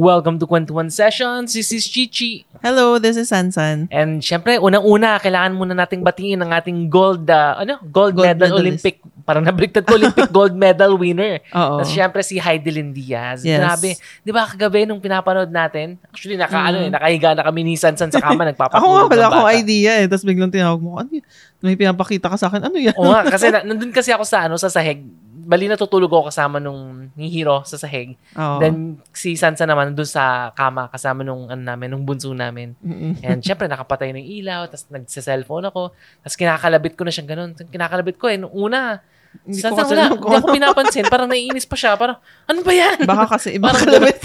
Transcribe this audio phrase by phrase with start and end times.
[0.00, 1.52] Welcome to Kwentuhan Sessions.
[1.52, 2.48] This is Chichi.
[2.64, 3.84] Hello, this is Sansan.
[3.92, 8.48] And syempre, unang-una, kailangan muna nating batiin ang ating gold, uh, ano, gold, Gold medal
[8.48, 8.80] medalist.
[8.80, 8.96] Olympic,
[9.28, 11.44] parang nabaliktad ko, Olympic gold medal winner.
[11.52, 11.84] Oo.
[11.84, 13.44] Tapos syempre si Heidelin Diaz.
[13.44, 13.60] Yes.
[13.60, 14.00] Grabe.
[14.24, 18.08] Di ba kagabi nung pinapanood natin, actually, naka, ano, eh, nakahiga na kami ni Sansan
[18.08, 20.08] sa kama, Ako nga wala ng akong idea eh.
[20.08, 21.24] Tapos biglang tinawag mo, ano yun?
[21.60, 22.72] May pinapakita ka sa akin.
[22.72, 22.96] Ano yan?
[22.96, 25.04] Oo nga, kasi na, nandun kasi ako sa, ano, sa sahig.
[25.50, 28.14] Bali natutulog ako kasama nung ni Hiro sa sahig.
[28.38, 28.62] Oo.
[28.62, 32.78] Then si Sansa naman doon sa kama kasama nung ano namin, nung bunso namin.
[32.78, 33.18] Mm-mm.
[33.26, 35.90] And syempre nakapatay ng ilaw, tapos nagsa-cellphone ako,
[36.22, 37.50] tapos kinakalabit ko na siyang ganun.
[37.58, 39.02] Kinakalabit ko eh nung una.
[39.42, 41.06] Hindi Sansa, ko wala, hindi ako pinapansin.
[41.10, 41.98] Parang naiinis pa siya.
[41.98, 43.02] Parang, ano ba yan?
[43.02, 44.22] Baka kasi iba kalabit.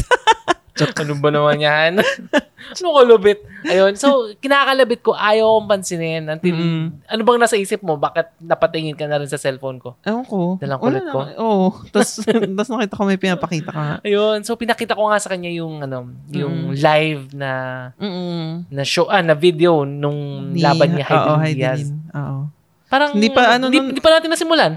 [1.02, 2.04] ano ba naman yan?
[2.66, 3.40] ano kalabit?
[3.64, 3.96] Ayun.
[3.96, 6.28] So, kinakalabit ko, ayaw kong pansinin.
[6.28, 6.86] Until, Mm.
[7.02, 7.96] ano bang nasa isip mo?
[7.96, 9.96] Bakit napatingin ka na rin sa cellphone ko?
[10.04, 10.60] Ewan ko.
[10.60, 11.20] Dalang kulit ko?
[11.24, 11.38] lang.
[11.38, 11.68] Oo.
[11.90, 12.20] Tapos,
[12.56, 13.96] tapos nakita ko may pinapakita ka nga.
[14.04, 14.44] Ayun.
[14.44, 17.52] So, pinakita ko nga sa kanya yung, ano, yung live na
[17.96, 18.68] Mm-mm.
[18.68, 21.88] na show, ah, na video nung Ni- laban ni Oo, Hayden Diaz.
[22.12, 22.52] Oo.
[22.86, 24.74] Parang, Hindi pa, ano, hindi, nun- hindi pa natin nasimulan.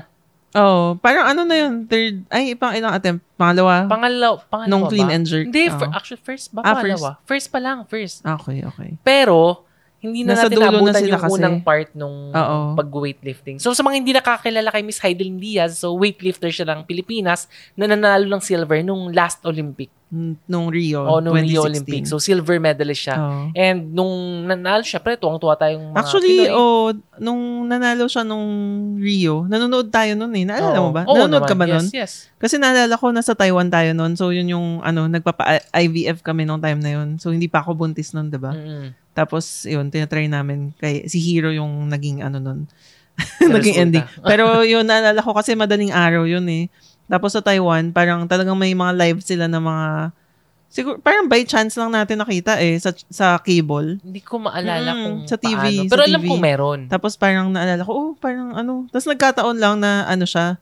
[0.56, 0.96] Oo.
[0.96, 1.84] Parang ano na yun?
[1.84, 3.20] Third, ay, pang ilang attempt?
[3.36, 3.84] Pangalawa?
[3.84, 4.90] Pangalaw, pangalawa Nung ba?
[4.90, 5.44] clean and jerk.
[5.52, 6.64] Hindi, fir- actually, first ba?
[6.64, 7.20] Ah, pangalawa?
[7.28, 7.52] First.
[7.52, 8.24] pa lang, first.
[8.24, 8.96] okay, okay.
[9.04, 9.67] Pero,
[9.98, 11.34] hindi na Nasa natin dulo na yung kasi.
[11.34, 12.58] unang part nung Oo.
[12.74, 13.58] pag-weightlifting.
[13.58, 17.84] So, sa mga hindi nakakilala kay Miss Heidelin Diaz, so weightlifter siya ng Pilipinas na
[17.84, 19.90] nanalo ng silver nung last Olympic.
[20.08, 21.68] Mm, Nung Rio, o nung Rio 2016.
[21.68, 22.02] Olympic.
[22.06, 23.16] So, silver medalist siya.
[23.18, 23.52] Oo.
[23.52, 24.14] And nung
[24.46, 26.56] nanalo siya, pre, tuwang-tuwa tayong mga Actually, Pinoy.
[26.56, 26.88] oh,
[27.18, 28.46] nung nanalo siya nung
[28.96, 30.48] Rio, nanonood tayo nun eh.
[30.48, 31.04] Naalala mo ba?
[31.04, 31.68] Oo nanonood ka naman.
[31.68, 31.86] ba nun?
[31.90, 32.12] Yes, yes.
[32.38, 34.16] Kasi naalala ko, nasa Taiwan tayo nun.
[34.16, 37.18] So, yun yung, ano, nagpapa-IVF kami nung time na yun.
[37.18, 38.56] So, hindi pa ako buntis nun, diba?
[38.56, 38.96] Mm-mm.
[39.18, 40.70] Tapos, yun, tinatry namin.
[40.72, 42.70] Kay, si Hero yung naging, ano nun,
[43.42, 44.06] naging ending.
[44.30, 46.70] Pero yun, naalala ko kasi madaling araw yun eh.
[47.04, 49.86] Tapos sa Taiwan, parang talagang may mga live sila na mga,
[50.68, 53.98] siguro, parang by chance lang natin nakita eh, sa, sa cable.
[53.98, 55.82] Hindi ko maalala Mm, kung sa TV, paano.
[55.82, 56.28] sa Pero alam TV.
[56.28, 56.80] ko meron.
[56.86, 58.86] Tapos parang naalala ko, oh, parang ano.
[58.88, 60.60] Tapos nagkataon lang na ano siya,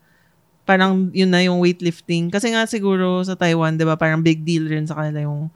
[0.64, 2.30] parang yun na yung weightlifting.
[2.30, 5.50] Kasi nga siguro sa Taiwan, di ba, parang big deal rin sa kanila yung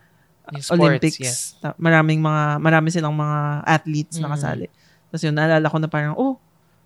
[0.53, 1.19] Yung sports, Olympics.
[1.19, 1.39] yes.
[1.77, 4.23] Maraming mga, marami silang mga athletes Mm.
[4.23, 4.67] na kasali.
[5.07, 6.39] Tapos yun, naalala ko na parang, oh,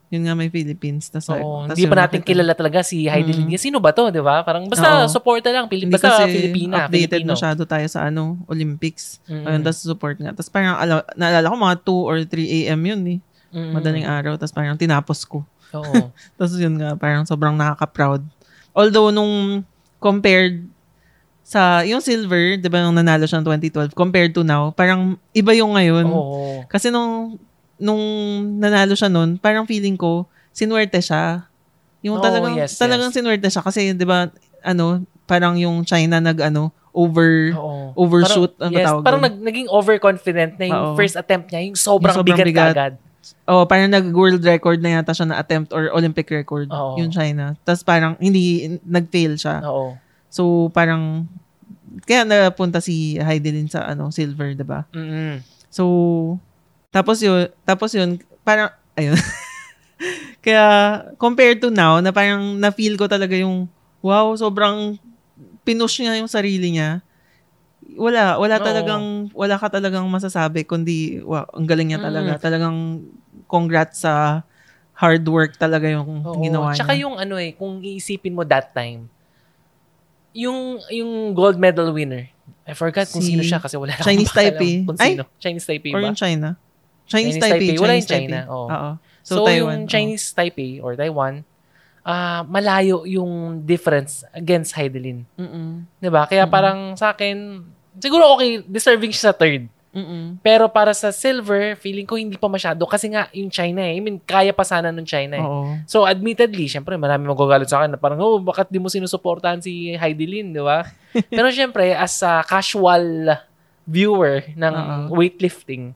[0.09, 1.09] yun nga may Philippines.
[1.09, 3.51] Tapos, Oo, tapos hindi pa natin kilala talaga si Heidelin Mm.
[3.51, 3.63] Diaz.
[3.63, 4.41] Sino ba to, di ba?
[4.41, 5.11] Parang basta Oo.
[5.11, 5.67] suporta lang.
[5.67, 6.87] Pili- Hindi basta kasi Filipina.
[6.87, 7.33] updated Filipino.
[7.35, 9.19] masyado tayo sa ano, Olympics.
[9.25, 9.43] Mm.
[9.45, 10.31] Ayun, tapos support nga.
[10.31, 12.81] Tapos parang, ala- naalala ko mga 2 or 3 a.m.
[12.81, 13.19] yun eh.
[13.51, 13.71] Mm.
[13.73, 14.33] Madaling araw.
[14.35, 15.43] Tapos parang tinapos ko.
[15.73, 15.83] Oo.
[16.39, 18.23] Tapos yun nga, parang sobrang nakaka-proud.
[18.71, 19.67] Although nung
[19.99, 20.63] compared
[21.45, 25.53] sa, yung silver, di ba nung nanalo siya ng 2012, compared to now, parang iba
[25.53, 26.09] yung ngayon.
[26.09, 26.65] Oo.
[26.73, 27.37] Kasi nung,
[27.77, 28.01] nung
[28.57, 30.25] nanalo siya nun, parang feeling ko,
[30.57, 31.45] sinuwerte siya.
[32.01, 33.17] Yung Oo, talagang, yes, talagang yes.
[33.21, 33.61] sinuwerte siya.
[33.61, 34.33] Kasi, di ba,
[34.65, 37.93] ano, parang yung China nag, ano, over, Oo.
[37.93, 40.97] overshoot, Parang, ano yes, tawag parang nag, naging overconfident na yung Oo.
[40.97, 42.73] first attempt niya, yung sobrang, Yung sobrang bigat, bigat.
[42.73, 42.93] agad.
[43.45, 46.97] Oh, parang nag-world record na yata siya na attempt or Olympic record, Oo.
[47.01, 47.53] yung China.
[47.69, 49.61] Tapos parang hindi, nag-fail siya.
[49.65, 49.97] Oo.
[50.35, 51.31] So, parang,
[52.11, 55.39] kaya napunta si Heidelin sa, ano, silver, 'di ba Mm-mm.
[55.71, 55.85] So,
[56.91, 59.15] tapos yun, tapos yun, parang, ayun.
[60.45, 60.65] kaya,
[61.19, 63.67] compared to now, na parang na-feel ko talaga yung,
[64.03, 64.99] wow, sobrang
[65.67, 67.03] pinush niya yung sarili niya.
[67.99, 68.67] Wala, wala Oo.
[68.67, 72.39] talagang, wala ka talagang masasabi, kundi, wow, ang galing niya talaga.
[72.39, 73.03] Talagang,
[73.51, 74.43] congrats sa
[74.95, 76.39] hard work talaga yung Oo.
[76.43, 77.07] ginawa Tsaka niya.
[77.07, 79.11] yung ano eh, kung iisipin mo that time,
[80.35, 82.27] yung yung gold medal winner,
[82.67, 84.75] I forgot kung Si sino siya kasi wala Chinese akong Taipei.
[84.83, 85.15] Kung Ay!
[85.15, 85.23] sino.
[85.39, 86.09] Chinese Taipei Or ba?
[86.11, 86.49] yung China.
[87.05, 87.69] Chinese, Chinese Taipei.
[87.71, 87.81] Taipei.
[87.81, 88.67] Wala yung China, oo.
[88.67, 88.91] Oo.
[89.25, 89.85] So, So, Taiwan.
[89.85, 89.89] yung.
[89.89, 91.45] Chinese Taipei or Taiwan,
[92.03, 95.25] ah malayo yung difference against Heidelin.
[95.37, 95.89] Mm-mm.
[95.97, 96.29] 'Di ba?
[96.29, 96.53] Kaya Mm-mm.
[96.53, 97.65] parang sa akin,
[97.97, 99.73] siguro okay, deserving siya sa third.
[99.95, 100.43] Mm-mm.
[100.43, 103.95] Pero para sa silver, feeling ko hindi pa masyado kasi nga yung China eh.
[103.95, 105.47] I mean, kaya pa sana ng China eh.
[105.47, 105.79] Oo.
[105.87, 109.95] So, admittedly, syempre, marami magagalit sa akin na parang, oh, bakit di mo sinusuportahan si
[109.95, 110.83] Heidi Lin, di ba?
[111.31, 113.39] Pero syempre, as a casual
[113.87, 115.15] viewer ng Oo.
[115.15, 115.95] weightlifting,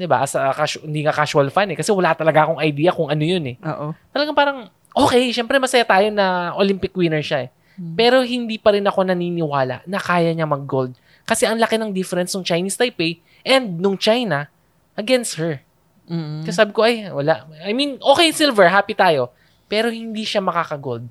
[0.00, 0.24] di ba?
[0.24, 1.76] As a casu- hindi nga casual fan eh.
[1.76, 3.56] Kasi wala talaga akong idea kung ano yun eh.
[3.60, 3.92] Oo.
[4.16, 4.58] Talagang parang,
[4.96, 7.50] okay, syempre masaya tayo na Olympic winner siya eh.
[7.76, 7.92] Hmm.
[7.92, 10.96] Pero hindi pa rin ako naniniwala na kaya niya mag-gold.
[11.28, 14.50] Kasi ang laki ng difference ng Chinese Taipei and nung China
[14.98, 15.62] against her.
[16.10, 16.42] Mm-mm.
[16.42, 17.46] Kasi sabi ko, ay, wala.
[17.62, 19.30] I mean, okay, silver, happy tayo.
[19.70, 21.06] Pero hindi siya makaka-gold.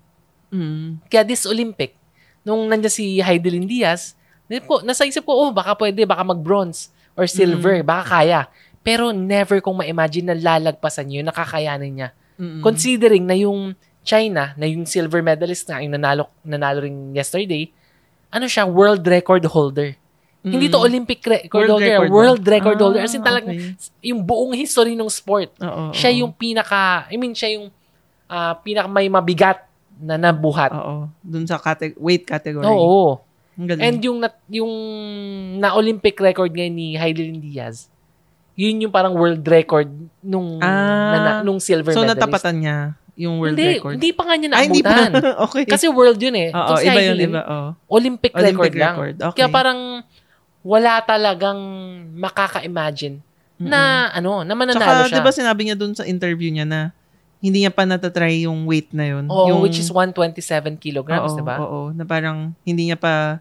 [0.51, 0.99] Mm.
[1.07, 1.95] Kaya this Olympic,
[2.43, 4.15] nung nandiyan si Heidelin Diaz,
[4.47, 8.41] di po, nasa isip ko, oh, baka pwede, baka mag-bronze or silver, baka kaya.
[8.85, 12.09] Pero never kong ma-imagine na lalagpasan yun, nakakayanin niya.
[12.35, 12.61] Mm-mm.
[12.61, 13.73] Considering na yung
[14.05, 17.73] China, na yung silver medalist na, yung nanalo, nanalo rin yesterday,
[18.29, 19.97] ano siya, world record holder.
[20.45, 23.01] Hindi to Olympic record World holder, record world record holder.
[23.01, 23.73] As in Ah, talagang okay.
[24.05, 25.49] yung buong history ng sport.
[25.57, 26.19] Oo, Siya oo.
[26.21, 27.73] yung pinaka, I mean, siya yung
[28.25, 29.65] ah, pinaka may mabigat
[29.95, 30.69] na nabuhat.
[30.71, 31.09] Oo.
[31.19, 32.61] Dun sa cate- weight category.
[32.63, 33.21] Oo.
[33.55, 33.79] Galing.
[33.79, 34.73] And yung, nat, yung
[35.55, 37.87] na Olympic record ngayon ni Heidelin Diaz,
[38.53, 39.87] yun yung parang world record
[40.19, 40.67] nung, Ah.
[41.09, 42.19] na, na- nung silver so, medalist.
[42.19, 42.77] natapatan niya
[43.15, 43.95] yung world hindi, record.
[43.95, 45.09] hindi pa nga niya Ay, naabutan.
[45.47, 45.63] okay.
[45.63, 46.49] Kasi world yun eh.
[46.51, 47.41] Oo, si iba yun, iba.
[47.41, 47.67] Oo.
[47.89, 48.93] Olympic, Olympic record, lang.
[48.93, 49.35] record, okay.
[49.39, 49.79] Kaya parang
[50.65, 51.59] wala talagang
[52.17, 53.21] makaka-imagine
[53.55, 55.15] na ano, na mananalo Tsaka, siya.
[55.15, 56.89] di ba sinabi niya dun sa interview niya na
[57.39, 59.29] hindi niya pa natatry yung weight na yun.
[59.29, 61.55] Oo, yung, which is 127 kilograms, oo, di ba?
[61.61, 63.39] Oo, na parang hindi niya pa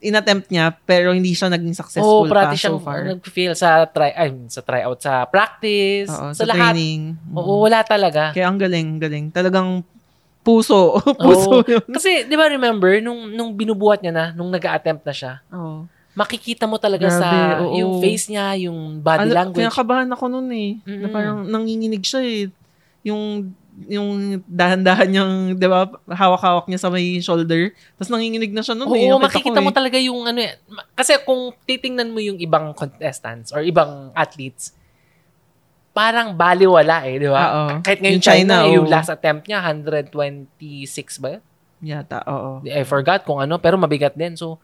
[0.00, 3.04] inattempt niya pero hindi siya naging Oo, successful parati pa siyang so far.
[3.04, 6.72] nag-feel sa try ay, sa tryout, sa practice, Oo, sa, sa, lahat.
[6.72, 7.20] training.
[7.36, 8.32] Oo, wala talaga.
[8.32, 9.28] Kaya ang galing, galing.
[9.28, 9.84] Talagang
[10.40, 10.96] puso.
[11.20, 11.68] puso Oo.
[11.68, 11.84] yun.
[11.92, 15.84] Kasi, di ba remember, nung, nung binubuhat niya na, nung nag-attempt na siya, Oo.
[16.12, 17.28] Makikita mo talaga Grabe, sa
[17.62, 17.74] oo.
[17.78, 19.62] yung face niya, yung body Ano, language.
[19.62, 20.70] Kinakabahan ako nun eh.
[20.82, 21.14] Na Mm-mm.
[21.14, 22.42] parang nanginginig siya eh.
[23.06, 23.54] Yung
[23.88, 27.72] yung dahan-dahan niyang, di ba, hawak-hawak niya sa may shoulder.
[27.96, 29.08] Tapos nanginginig na siya nun Oo, eh.
[29.16, 29.76] Makikita mo eh.
[29.76, 30.60] talaga yung ano eh.
[30.92, 34.76] Kasi kung titingnan mo yung ibang contestants or ibang athletes,
[35.96, 37.44] parang baliwala eh, di ba?
[37.50, 37.66] Oo.
[37.80, 38.92] Kahit ngayon Yung China, China, yung oo.
[38.92, 41.28] last attempt niya, 126 ba?
[41.38, 41.42] yun?
[41.80, 42.60] Yata, oo.
[42.68, 44.36] I forgot kung ano, pero mabigat din.
[44.36, 44.60] So,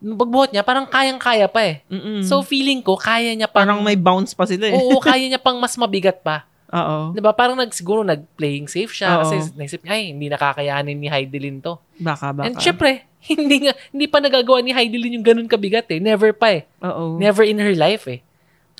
[0.00, 1.84] pagbuhat niya, parang kayang-kaya pa eh.
[1.92, 2.24] Mm-mm.
[2.24, 3.68] So, feeling ko, kaya niya pang...
[3.68, 4.74] parang may bounce pa sila eh.
[4.74, 6.48] Oo, kaya niya pang mas mabigat pa.
[6.70, 7.10] Oo.
[7.10, 7.34] 'Di ba?
[7.34, 9.26] Parang nag siguro nag-playing safe siya Oo.
[9.26, 11.82] kasi naisip niya, ay, hindi nakakayanin ni Heidelin to.
[11.98, 12.46] Baka, baka.
[12.46, 15.98] And syempre, hindi nga hindi pa nagagawa ni Heidelin yung ganun kabigat eh.
[15.98, 16.62] Never pa eh.
[16.86, 17.18] Oo.
[17.18, 18.22] Never in her life eh.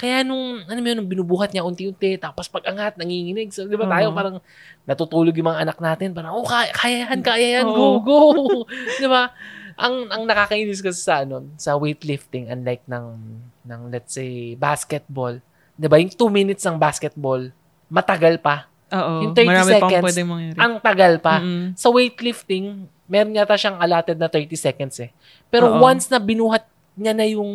[0.00, 3.52] Kaya nung, ano yun, nung binubuhat niya unti-unti, tapos pag angat, nanginginig.
[3.52, 4.40] So, di ba tayo parang
[4.88, 8.20] natutulog yung mga anak natin, parang, oh, kaya, kaya yan, kaya yan, go, go.
[9.02, 9.28] di ba?
[9.76, 13.06] Ang, ang nakakainis kasi sa, ano, sa weightlifting, unlike ng,
[13.66, 15.36] ng, let's say, basketball,
[15.76, 17.50] di ba, yung 2 minutes ng basketball,
[17.90, 18.70] matagal pa.
[18.90, 19.30] Oo.
[19.30, 20.16] Yung 30 Marami pang seconds.
[20.58, 21.34] Ang tagal pa.
[21.38, 21.78] Mm-mm.
[21.78, 25.10] Sa weightlifting, meron yata siyang allotted na 30 seconds eh.
[25.50, 25.82] Pero Oo.
[25.82, 26.66] once na binuhat
[26.98, 27.50] niya na yung,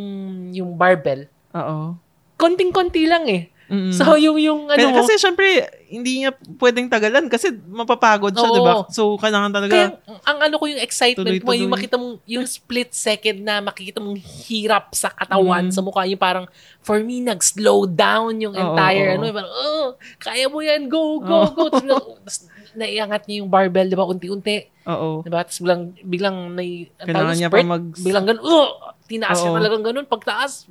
[0.51, 1.95] yung barbell, Oo.
[2.35, 3.51] konting-konti lang eh.
[3.65, 3.89] Mm-mm.
[3.89, 5.45] So, yung, yung ano mo, kasi syempre,
[5.89, 8.85] hindi niya pwedeng tagalan kasi mapapagod siya, di ba?
[8.93, 9.73] So, kailangan talaga.
[9.73, 9.87] kaya,
[10.21, 11.57] ang ano ko yung excitement mo, Tuloy-tuloy.
[11.65, 15.73] yung makita mong, yung split second na makikita mong hirap sa katawan, Mm.
[15.73, 16.45] sa mukha, yung parang,
[16.79, 19.15] for me, nag-slow down yung entire, oo.
[19.17, 19.85] ano, yung parang, oh,
[20.21, 21.49] kaya mo yan, go, go, Oo.
[21.49, 21.63] go.
[21.73, 22.37] Tapos, na- tapos
[22.75, 24.57] naiangat niya yung barbell, di ba, unti-unti.
[24.85, 25.25] Oo.
[25.25, 25.41] Di ba?
[25.41, 27.83] Tapos biglang, biglang tawag Kailangan niya pa spurt, mag...
[27.97, 28.67] biglang ganun, oh,
[29.09, 29.57] tinaas niya Oo.
[29.57, 30.69] talagang ganun, pagtaas.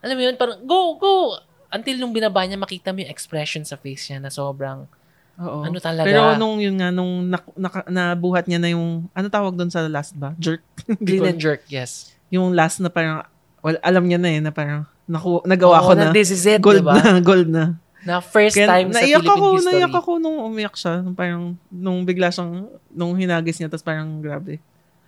[0.00, 1.14] Alam mo yun, parang, go, go.
[1.74, 4.86] Until nung binaba niya, makita mo yung expression sa face niya na sobrang,
[5.34, 5.66] Oo.
[5.66, 6.06] ano talaga.
[6.06, 9.82] Pero nung yun nga, nung nak- naka- nabuhat niya na yung, ano tawag doon sa
[9.90, 10.38] last ba?
[10.38, 10.62] Jerk?
[11.06, 12.14] Clean and jerk, yes.
[12.30, 13.26] yung last na parang,
[13.58, 16.14] well, alam niya na eh, na parang, naku, nagawa Oo, ko na.
[16.14, 16.94] This is it, Gold diba?
[16.94, 17.64] na, gold na.
[18.04, 19.68] Na first Kaya time sa Philippine ako, history.
[19.74, 21.00] naiyak ako nung umiyak siya.
[21.00, 21.42] Nung Parang,
[21.72, 24.60] nung bigla siyang, nung hinagis niya, tapos parang grabe.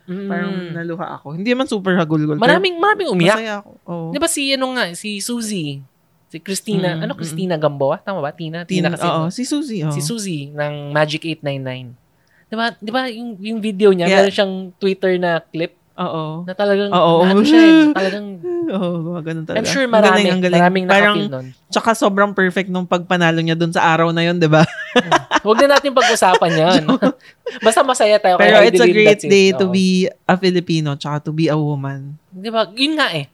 [0.09, 0.27] Mm.
[0.27, 1.37] Parang naluha ako.
[1.37, 2.41] Hindi man super hagulgol.
[2.41, 3.37] maraming, maraming umiyak.
[3.37, 3.71] Masaya ako.
[3.85, 4.09] Oo.
[4.11, 5.85] Di ba si, ano nga, si Suzy,
[6.27, 7.97] si Christina, Mm, ano mm, Christina Gamboa?
[7.99, 8.31] Tama ba?
[8.31, 8.67] Tina?
[8.67, 9.07] Tina, Tina, kasi.
[9.07, 9.79] oo, si Suzy.
[9.83, 9.95] Oo.
[9.95, 11.95] Si Suzy ng Magic 899.
[12.47, 14.19] Di ba, di ba yung, yung video niya, Yeah.
[14.21, 16.45] meron siyang Twitter na clip Oo.
[16.45, 17.25] na talagang, Oo.
[17.25, 18.27] na ano siya, eh, talagang,
[18.67, 19.59] Oo, mga ganun talaga.
[19.59, 20.61] I'm sure Ang marami, galing, ang galing.
[20.61, 21.47] maraming Parang, nun.
[21.71, 24.67] tsaka sobrang perfect nung pagpanalo niya dun sa araw na yun, di ba?
[25.43, 26.83] Huwag na natin pag-usapan yan.
[27.67, 29.27] Basta masaya tayo Pero it's a great it.
[29.27, 29.73] day to Oo.
[29.73, 29.87] be
[30.23, 32.19] a Filipino tsaka to be a woman.
[32.29, 32.67] Di ba?
[32.69, 33.31] Yun nga eh.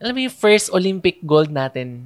[0.00, 2.00] Alam mo yung first Olympic gold natin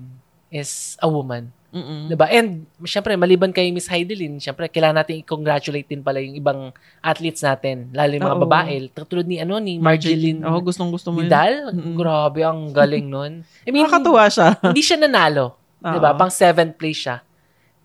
[0.55, 1.51] is a woman.
[1.75, 2.07] Mm-mm.
[2.07, 2.31] Di ba?
[2.31, 6.71] And, syempre, maliban kay Miss Heidelin, syempre, kailangan natin i-congratulate din pala yung ibang
[7.03, 8.45] athletes natin, lalo yung mga Oo.
[8.47, 8.75] babae.
[8.95, 11.27] Tulad ni, ano, ni Marjeline Oo, gustong gusto mo yun.
[11.27, 11.75] Vidal.
[11.75, 11.99] Mm-mm.
[11.99, 13.43] Grabe, ang galing nun.
[13.67, 14.55] I mean, Nakakatuwa siya.
[14.71, 15.59] hindi siya nanalo.
[15.83, 16.15] Di ba?
[16.15, 16.19] Oo.
[16.23, 17.19] Pang seventh place siya.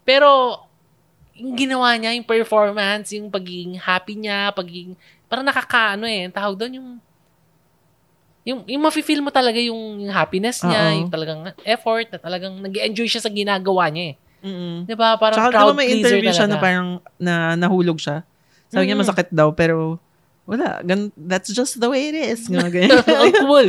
[0.05, 0.61] Pero,
[1.33, 4.93] yung ginawa niya, yung performance, yung pagiging happy niya, pagiging,
[5.25, 6.89] parang nakakaano eh, ang tawag doon yung,
[8.49, 10.97] yung, yung mafe-feel mo talaga yung, yung happiness niya, Oo.
[11.05, 14.15] yung talagang effort, na talagang nag enjoy siya sa ginagawa niya eh.
[14.39, 14.87] Mm-mm.
[14.87, 15.19] Di ba?
[15.19, 16.87] Parang Tsaka crowd diba may pleaser interview siya na parang
[17.19, 18.23] na nahulog siya.
[18.71, 19.03] Sabi niya Mm.
[19.03, 19.99] masakit daw pero
[20.49, 20.81] wala.
[20.81, 22.49] Gan, that's just the way it is.
[22.49, 23.03] Nga, ganyan.
[23.05, 23.67] Ang cool.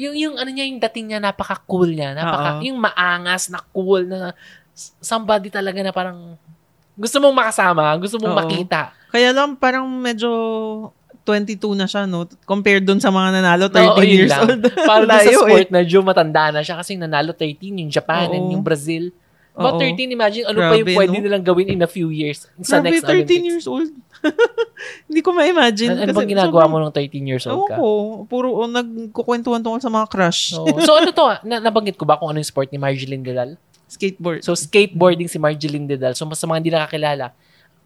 [0.00, 2.16] Yung, yung ano niya, yung dating niya, napaka-cool niya.
[2.16, 2.64] Napaka, Oo.
[2.64, 4.32] yung maangas na cool na
[5.02, 6.40] somebody talaga na parang
[6.96, 8.40] gusto mong makasama, gusto mong Oo.
[8.46, 8.96] makita.
[9.12, 10.30] Kaya lang parang medyo
[11.22, 12.26] 22 na siya, no?
[12.42, 14.42] Compared dun sa mga nanalo, 13 Oo, years lang.
[14.42, 14.62] old.
[14.90, 15.74] Para sa Layo, sport, eh.
[15.74, 18.52] medyo matanda na siya kasi nanalo 13, yung Japan and Oo.
[18.58, 19.14] yung Brazil.
[19.52, 19.84] About Oo.
[19.84, 21.22] 13, imagine ano pa yung Grabe, pwede no?
[21.28, 23.44] nilang gawin in a few years sa Grabe, next 13 Olympics.
[23.44, 23.92] years old.
[25.12, 25.92] Hindi ko ma-imagine.
[25.92, 27.76] Ano, ano bang ginagawa mo nung 13 years old ka?
[27.76, 30.56] Oo, puro oh, nagkukwentuhan tungkol sa mga crush.
[30.56, 31.26] So, so ano to?
[31.44, 33.60] Na, nabanggit ko ba kung ano yung sport ni Marjeline Dedal?
[33.92, 34.40] Skateboard.
[34.40, 36.16] So, skateboarding si Marjeline Dedal.
[36.16, 37.36] So, sa mga hindi nakakilala,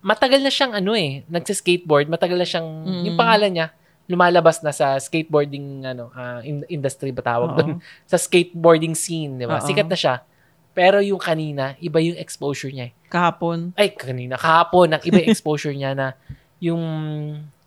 [0.06, 3.02] matagal na siyang ano eh, nagsa-skateboard, matagal na siyang, Mm.
[3.04, 3.66] yung pangalan niya,
[4.06, 7.56] lumalabas na sa skateboarding ano in- industry ba tawag Oo.
[7.58, 7.70] doon?
[8.06, 9.58] Sa skateboarding scene, di ba?
[9.58, 10.22] Sikat na siya.
[10.70, 12.86] Pero yung kanina, iba yung exposure niya.
[12.86, 13.10] eh.
[13.10, 13.74] Kahapon.
[13.74, 16.14] Ay, kanina, kahapon, ang iba yung exposure niya na
[16.62, 16.78] yung,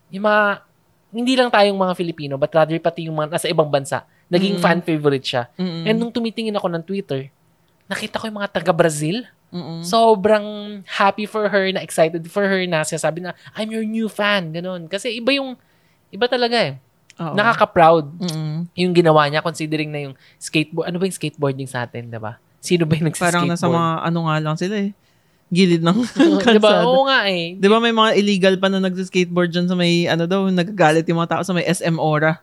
[0.07, 0.63] yung mga,
[1.11, 4.63] hindi lang tayong mga Filipino, but rather pati yung mga nasa ibang bansa, naging Mm.
[4.63, 5.43] fan favorite siya.
[5.59, 5.83] Mm-mm.
[5.85, 7.27] And nung tumitingin ako ng Twitter,
[7.83, 9.27] nakita ko yung mga taga-Brazil.
[9.49, 9.81] Mm-mm.
[9.81, 10.45] Sobrang
[10.85, 14.85] happy for her, na excited for her na sinasabi na, I'm your new fan, ganun.
[14.85, 15.57] Kasi iba yung,
[16.09, 16.73] iba talaga eh.
[17.19, 17.35] Oo.
[17.35, 18.69] Nakaka-proud Mm-mm.
[18.77, 22.39] yung ginawa niya considering na yung skateboard, ano ba yung skateboarding sa atin, diba?
[22.61, 23.51] Sino ba yung Parang nagsiskateboard?
[23.51, 24.91] nasa mga ano nga lang sila eh.
[25.49, 26.39] Gilid ng diba?
[26.45, 26.85] kalsada.
[26.85, 27.57] Oo nga eh.
[27.57, 31.19] Di ba may mga illegal pa na nagsiskateboard dyan sa may, ano daw, nagagalit yung
[31.19, 32.37] mga tao sa may SM Ora.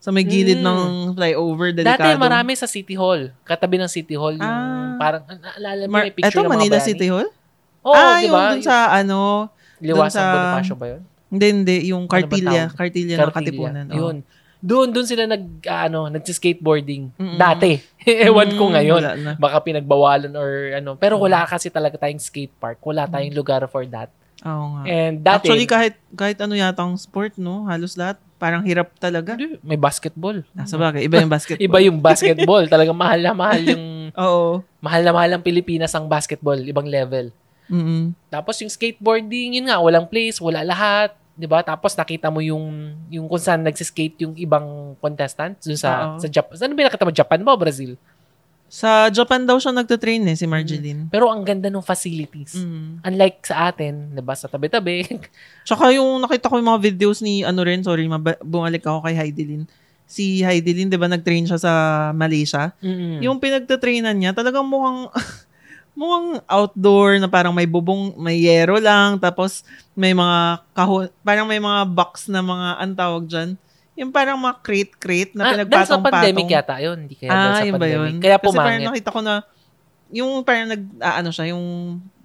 [0.00, 0.64] Sa may gilid Mm.
[0.64, 0.80] ng
[1.12, 2.00] flyover, delikado.
[2.00, 3.36] Dati marami sa City Hall.
[3.42, 4.96] Katabi ng City Hall yung Ah.
[4.96, 6.78] parang, naalala mo Mar- may picture Eto, ng mga Manila?
[6.80, 7.28] City Hall?
[7.82, 11.02] Oo, ah, di yung dun sa, ano, Liwasang sa- Bonifacio ba yun?
[11.28, 12.62] hindi, hindi, yung Ano ba Cartilla.
[12.70, 13.36] Cartilla ng Cartilla.
[13.36, 13.86] Katipunan.
[13.86, 13.94] oh.
[13.94, 14.16] Yun.
[14.60, 17.12] Doon, doon sila nag, ano, nagsiskateboarding.
[17.14, 17.36] Mm-mm.
[17.36, 17.80] Dati.
[18.04, 19.02] Ewan ko Mm, ngayon.
[19.36, 20.96] Baka pinagbawalan or ano.
[20.96, 22.76] Pero wala kasi talaga tayong skate park.
[22.82, 24.12] Wala tayong lugar for that.
[24.40, 24.82] Oo nga.
[24.84, 27.64] And dati, Actually, kahit, kahit ano yatang sport, no?
[27.64, 28.20] Halos lahat.
[28.40, 29.36] Parang hirap talaga.
[29.36, 30.40] hindi, may basketball.
[30.56, 31.60] Nasa bagay, iba yung basketball.
[31.68, 32.64] Iba yung basketball.
[32.64, 33.84] Talagang mahal na mahal yung,
[34.24, 34.64] Oo.
[34.80, 36.56] mahal na mahal ang Pilipinas ang basketball.
[36.56, 37.28] Ibang level.
[37.68, 38.16] Mm-mm.
[38.32, 41.12] Tapos yung skateboarding, yun nga, walang place, wala lahat.
[41.40, 41.64] 'di ba?
[41.64, 46.20] Tapos nakita mo yung yung kung saan nagsiskate yung ibang contestants dun sa Oo.
[46.20, 46.52] sa Japan.
[46.52, 47.12] Saan ba nakita mo?
[47.16, 47.96] Japan ba o Brazil?
[48.70, 51.10] Sa Japan daw siya nagtatrain eh, si Marjeline.
[51.10, 52.54] Pero ang ganda ng facilities.
[52.54, 53.02] Mm.
[53.02, 54.38] Unlike sa atin, 'di ba?
[54.38, 55.10] Sa tabi-tabi.
[55.66, 59.18] Tsaka yung nakita ko yung mga videos ni ano rin, sorry, maba- bumalik ako kay
[59.18, 59.66] Heidelin.
[60.06, 61.72] Si Heidelin, 'di ba, nag-train siya sa
[62.14, 62.70] Malaysia.
[62.78, 63.26] Mm.
[63.26, 65.10] Yung pinagtatrainan niya, talagang mukhang
[65.98, 69.66] mukhang outdoor na parang may bubong, may yero lang, tapos
[69.98, 73.58] may mga kahon, parang may mga box na mga antawag dyan.
[74.00, 75.68] Yung parang mga crate-crate na ah, dahil sa
[76.00, 76.14] pinagpatong-patong.
[76.16, 76.98] pandemic yata yun.
[76.98, 77.92] Hindi kaya Ah, sa pandemic.
[77.92, 78.12] yun?
[78.16, 78.86] Kaya Kasi parang pumangit.
[78.88, 79.34] nakita ko na,
[80.10, 81.64] yung parang nag, ah, ano siya, yung,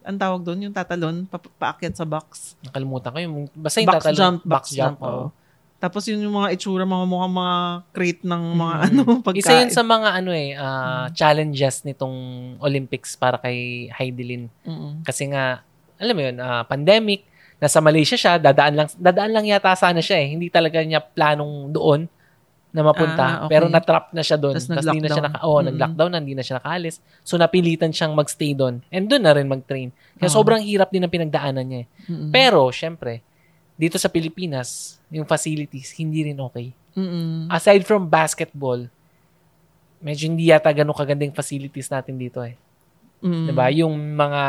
[0.01, 2.55] ang tawag doon, yung tatalon, pa, paakyat sa box.
[2.62, 4.17] Nakalimutan ko yung, basta yung box tatalon.
[4.17, 4.98] jump, box jump.
[5.00, 5.10] oo.
[5.10, 5.27] oo.
[5.75, 7.58] Tapos yun yung mga itsura, mga mukhang mga
[7.91, 8.86] crate ng mga Mm.
[8.88, 9.41] ano, pagkain.
[9.44, 12.15] Isa yun sa mga ano eh, ah, challenges nitong
[12.58, 14.48] Olympics para kay Heidelin.
[14.63, 15.03] Mm-mm.
[15.03, 15.60] Kasi nga,
[15.96, 17.27] alam mo yun, ah, pandemic,
[17.65, 20.38] nasa Malaysia siya, dadaan lang, dadaan lang yata sana siya eh.
[20.38, 22.05] Hindi talaga niya planong doon
[22.75, 23.25] na mapunta.
[23.25, 23.57] Ah, okay.
[23.57, 24.53] Pero natrap na siya doon.
[24.62, 27.01] Tapos hindi na siya naka, oh, nag-lockdown na, hindi na siya nakaalis.
[27.25, 28.86] So napilitan siyang magstay doon.
[28.93, 29.89] And doon na rin mag-train.
[30.22, 30.38] Kaya Oo.
[30.38, 32.12] sobrang hirap din ang pinagdaanan niya eh.
[32.12, 32.29] Mm-mm.
[32.36, 33.25] Pero, syempre,
[33.79, 36.75] dito sa Pilipinas, yung facilities, hindi rin okay.
[37.00, 37.48] Mm-mm.
[37.48, 38.86] Aside from basketball,
[40.05, 42.55] medyo hindi yata ganun kagandang facilities natin dito eh.
[43.25, 43.45] Mm.
[43.50, 43.65] 'Di ba?
[43.74, 44.41] Yung mga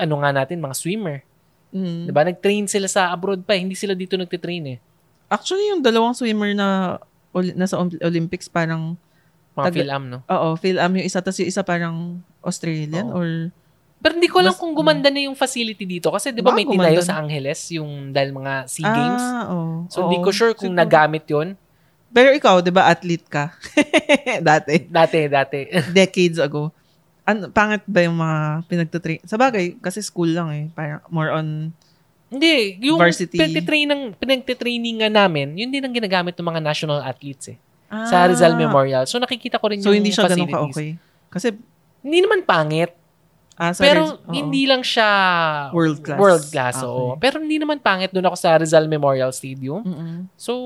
[0.00, 1.22] ano nga natin, mga swimmer,
[1.70, 2.06] Mm.
[2.06, 2.22] 'di ba?
[2.24, 3.62] Nag-train sila sa abroad pa, eh.
[3.62, 4.78] hindi sila dito nagte-train eh.
[5.26, 6.98] Actually, yung dalawang swimmer na
[7.30, 8.98] oli- nasa Ol- Olympics parang,
[9.50, 10.18] Mga Taga- Phil-Am, no?
[10.24, 13.16] oo, Phil-Am yung isa, tapos yung isa parang Australian Oo.
[13.16, 13.26] or,
[14.00, 16.64] Pero hindi ko alam Mas- kung gumanda na yung facility dito kasi 'di ba may
[16.64, 19.20] tinayo sa Angeles yung dahil mga SEA Games.
[19.22, 19.84] Ah, oo.
[19.86, 20.24] So hindi Oo.
[20.24, 20.80] ko sure kung Siguro.
[20.80, 21.52] nagamit 'yon
[22.08, 23.52] Pero ikaw, di ba, athlete ka?
[24.42, 24.88] Dati.
[24.88, 25.60] dati dati.
[25.92, 26.74] Decades ago.
[27.30, 29.22] An pangit ba yung mga pinagtatrain?
[29.22, 30.64] Sa bagay, kasi school lang eh.
[30.74, 31.70] Parang more on,
[32.26, 33.38] hindi, yung Varsity.
[33.38, 37.58] pinagtitrain ng pinagtitraining nga namin, yun din ang ginagamit ng mga national athletes eh.
[37.90, 39.06] ah, Sa Rizal Memorial.
[39.06, 40.98] So nakikita ko rin So, yung hindi siya ganun ka-okay.
[41.30, 41.54] Kasi,
[42.00, 42.96] Hindi naman pangit.
[43.60, 44.32] Ah, sa pero oo.
[44.32, 45.08] hindi lang siya
[45.76, 46.16] World class.
[46.16, 46.88] World class, Okay.
[46.88, 47.20] oo.
[47.20, 49.84] Pero hindi naman pangit doon ako sa Rizal Memorial Stadium.
[49.84, 50.32] Mm-mm.
[50.40, 50.56] So,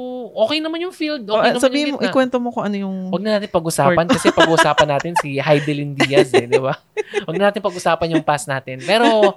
[0.47, 1.27] okay naman yung field.
[1.27, 2.97] Okay ah, naman sabihin yung mo, ikwento mo kung ano yung...
[3.11, 6.79] Huwag na natin pag-usapan kasi pag-usapan natin si Heidelin Diaz eh, di ba?
[7.27, 8.79] Huwag na natin pag-usapan yung past natin.
[8.87, 9.35] Pero,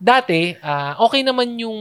[0.00, 1.78] dati, ah, okay naman yung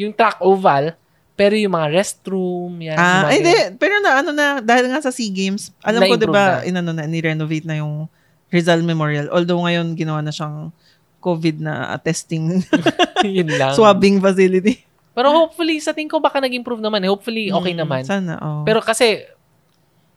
[0.00, 0.96] yung track oval,
[1.36, 2.96] pero yung mga restroom, yan.
[3.00, 3.52] Ah, hindi.
[3.80, 6.68] Pero na, ano na, dahil nga sa SEA Games, alam ko, di ba, na.
[6.68, 8.08] inano na, ni-renovate na yung
[8.50, 9.30] Rizal Memorial.
[9.30, 10.74] Although ngayon, ginawa na siyang
[11.18, 12.60] COVID na uh, testing,
[13.24, 13.72] yun lang.
[13.72, 14.82] swabbing facility.
[15.10, 17.02] Pero hopefully, sa tingin ko baka nag-improve naman.
[17.02, 17.08] eh.
[17.08, 18.02] Hopefully, okay Mm, naman.
[18.02, 18.62] Sana, oh.
[18.62, 19.26] Pero kasi,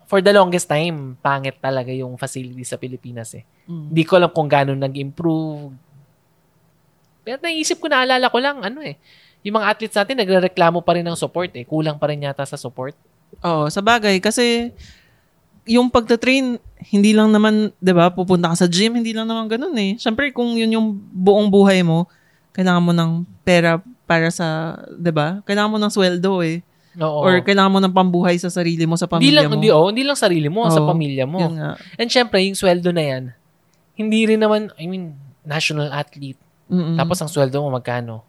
[0.05, 3.43] for the longest time, pangit talaga yung facility sa Pilipinas eh.
[3.65, 3.85] Mm.
[3.89, 5.73] Hindi ko alam kung gano'n nag-improve.
[7.23, 8.95] Pero naisip ko, naalala ko lang, ano eh,
[9.41, 11.63] yung mga athletes natin, nagre-reklamo pa rin ng support eh.
[11.63, 12.95] Kulang pa rin yata sa support.
[13.41, 14.19] Oo, sa bagay.
[14.19, 14.71] Kasi,
[15.63, 16.59] yung pagta-train,
[16.91, 19.95] hindi lang naman, di ba, pupunta ka sa gym, hindi lang naman ganun eh.
[19.95, 22.07] Siyempre, kung yun yung buong buhay mo,
[22.51, 25.41] kailangan mo ng pera para sa, 'di ba?
[25.47, 26.61] Kailangan mo ng sweldo eh.
[27.01, 27.25] Oo.
[27.25, 29.53] Or kailangan mo ng pambuhay sa sarili mo, sa hindi pamilya lang, mo.
[29.57, 30.89] Hindi, oh, hindi lang sarili mo, sa Oo.
[30.93, 31.41] pamilya mo.
[31.41, 31.71] Yun nga.
[31.97, 33.23] And syempre, yung sweldo na yan,
[33.97, 36.37] hindi rin naman, I mean, national athlete.
[36.69, 36.93] Mm-mm.
[37.01, 38.21] Tapos ang sweldo mo magkano?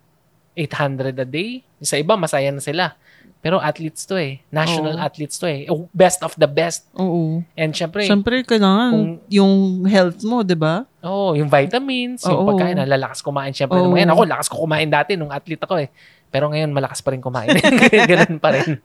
[0.57, 1.61] 800 a day?
[1.85, 2.97] Sa iba, masaya na sila.
[3.45, 4.41] Pero athletes to eh.
[4.49, 5.05] National Oo.
[5.05, 5.69] athletes to eh.
[5.93, 6.89] Best of the best.
[6.97, 7.45] Oo.
[7.53, 9.53] And syempre, Siyempre, kailangan Kung- yung
[9.85, 10.89] health mo, 'di ba?
[11.05, 12.49] oh, yung vitamins, yung Oo.
[12.49, 13.53] pagkain, lalakas kumain.
[13.53, 13.85] Syempre, Oo.
[13.85, 15.93] nung ngayon, ako, lakas ko kumain dati nung athlete ako eh.
[16.33, 17.53] Pero ngayon, malakas pa rin kumain.
[18.11, 18.81] Ganun pa rin.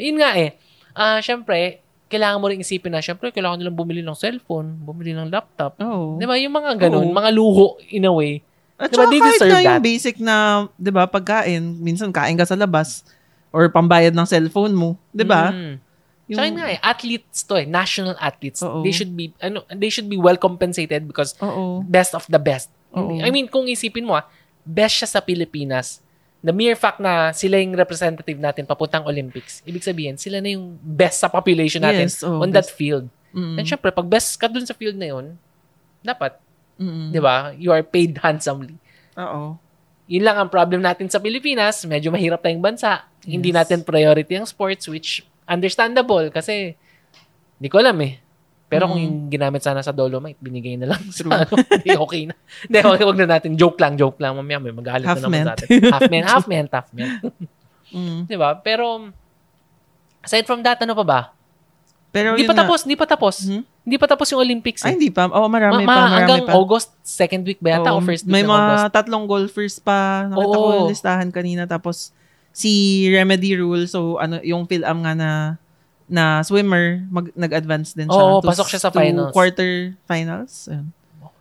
[0.00, 0.56] Yun nga eh.
[0.96, 5.28] Ah, syempre, kailangan mo rin isipin na, syempre, kailangan nilang bumili ng cellphone, bumili ng
[5.28, 5.76] laptop.
[5.78, 6.16] Oo.
[6.16, 6.40] Di ba?
[6.40, 7.14] Yung mga ganun, Oo.
[7.14, 8.40] mga luho in a way.
[8.80, 9.84] At Diba, saka they kahit deserve na yung that.
[9.84, 10.36] basic na,
[10.80, 13.04] 'di ba, pagkain, minsan kain ka sa labas
[13.50, 15.50] or pambayad ng cellphone mo, 'di ba?
[15.50, 15.74] Mm.
[16.30, 18.62] Yung- Tsaka nga eh, athletes to eh, national athletes.
[18.62, 18.86] Oo.
[18.86, 21.82] They should be, ano, they should be well compensated because Oo.
[21.82, 22.70] best of the best.
[22.94, 23.18] Oo.
[23.18, 24.26] I mean, kung isipin mo ah,
[24.62, 25.98] best siya sa Pilipinas.
[26.40, 30.78] The mere fact na sila yung representative natin papuntang Olympics, ibig sabihin, sila na yung
[30.80, 33.10] best sa population natin Yes, oo, on that field.
[33.34, 33.60] Mm.
[33.60, 35.34] And syempre, pag best ka dun sa field na yun,
[36.00, 36.38] dapat,
[36.80, 37.12] Mm.
[37.12, 38.78] di ba, you are paid handsomely.
[39.20, 39.58] Oo.
[40.10, 41.86] Yun lang ang problem natin sa Pilipinas.
[41.86, 43.06] Medyo mahirap tayong bansa.
[43.22, 43.56] Hindi Yes.
[43.62, 46.74] natin priority ang sports, which understandable kasi
[47.56, 48.18] hindi ko alam eh.
[48.66, 49.06] Pero kung Mm.
[49.06, 52.34] yung ginamit sana sa Dolomite, binigay na lang sa ano, hindi okay na.
[52.66, 53.50] Hindi, okay, wag na natin.
[53.54, 54.38] Joke lang, joke lang.
[54.38, 55.68] Mamaya may magalit na naman sa atin.
[55.90, 57.10] Half men, half men, half men.
[57.90, 58.30] Mm.
[58.30, 58.54] Di ba?
[58.54, 59.10] Pero,
[60.22, 61.20] aside from that, ano pa ba?
[62.10, 62.66] Pero Hindi pa nga.
[62.66, 63.34] tapos, hindi pa tapos.
[63.46, 63.62] Mhm.
[63.80, 64.92] Hindi pa tapos yung Olympics Ay, eh.
[64.98, 65.30] hindi pa.
[65.30, 65.86] Oo, marami Ma- pa.
[65.86, 66.52] ma- Marami hanggang pa.
[66.52, 68.84] August, second week ba yata Oo, o first week May mga August?
[68.92, 70.26] tatlong golfers pa.
[70.26, 70.74] Nakita ko Oo.
[70.76, 71.64] yung listahan kanina.
[71.64, 72.10] Tapos,
[72.50, 72.70] si
[73.08, 75.30] Remedy Rule, so ano, yung Phil-Am nga na
[76.10, 78.18] na swimmer, mag, nag-advance din siya.
[78.18, 79.30] Oo, to- pasok siya sa finals.
[79.30, 80.66] quarter finals.
[80.66, 80.90] Ayun.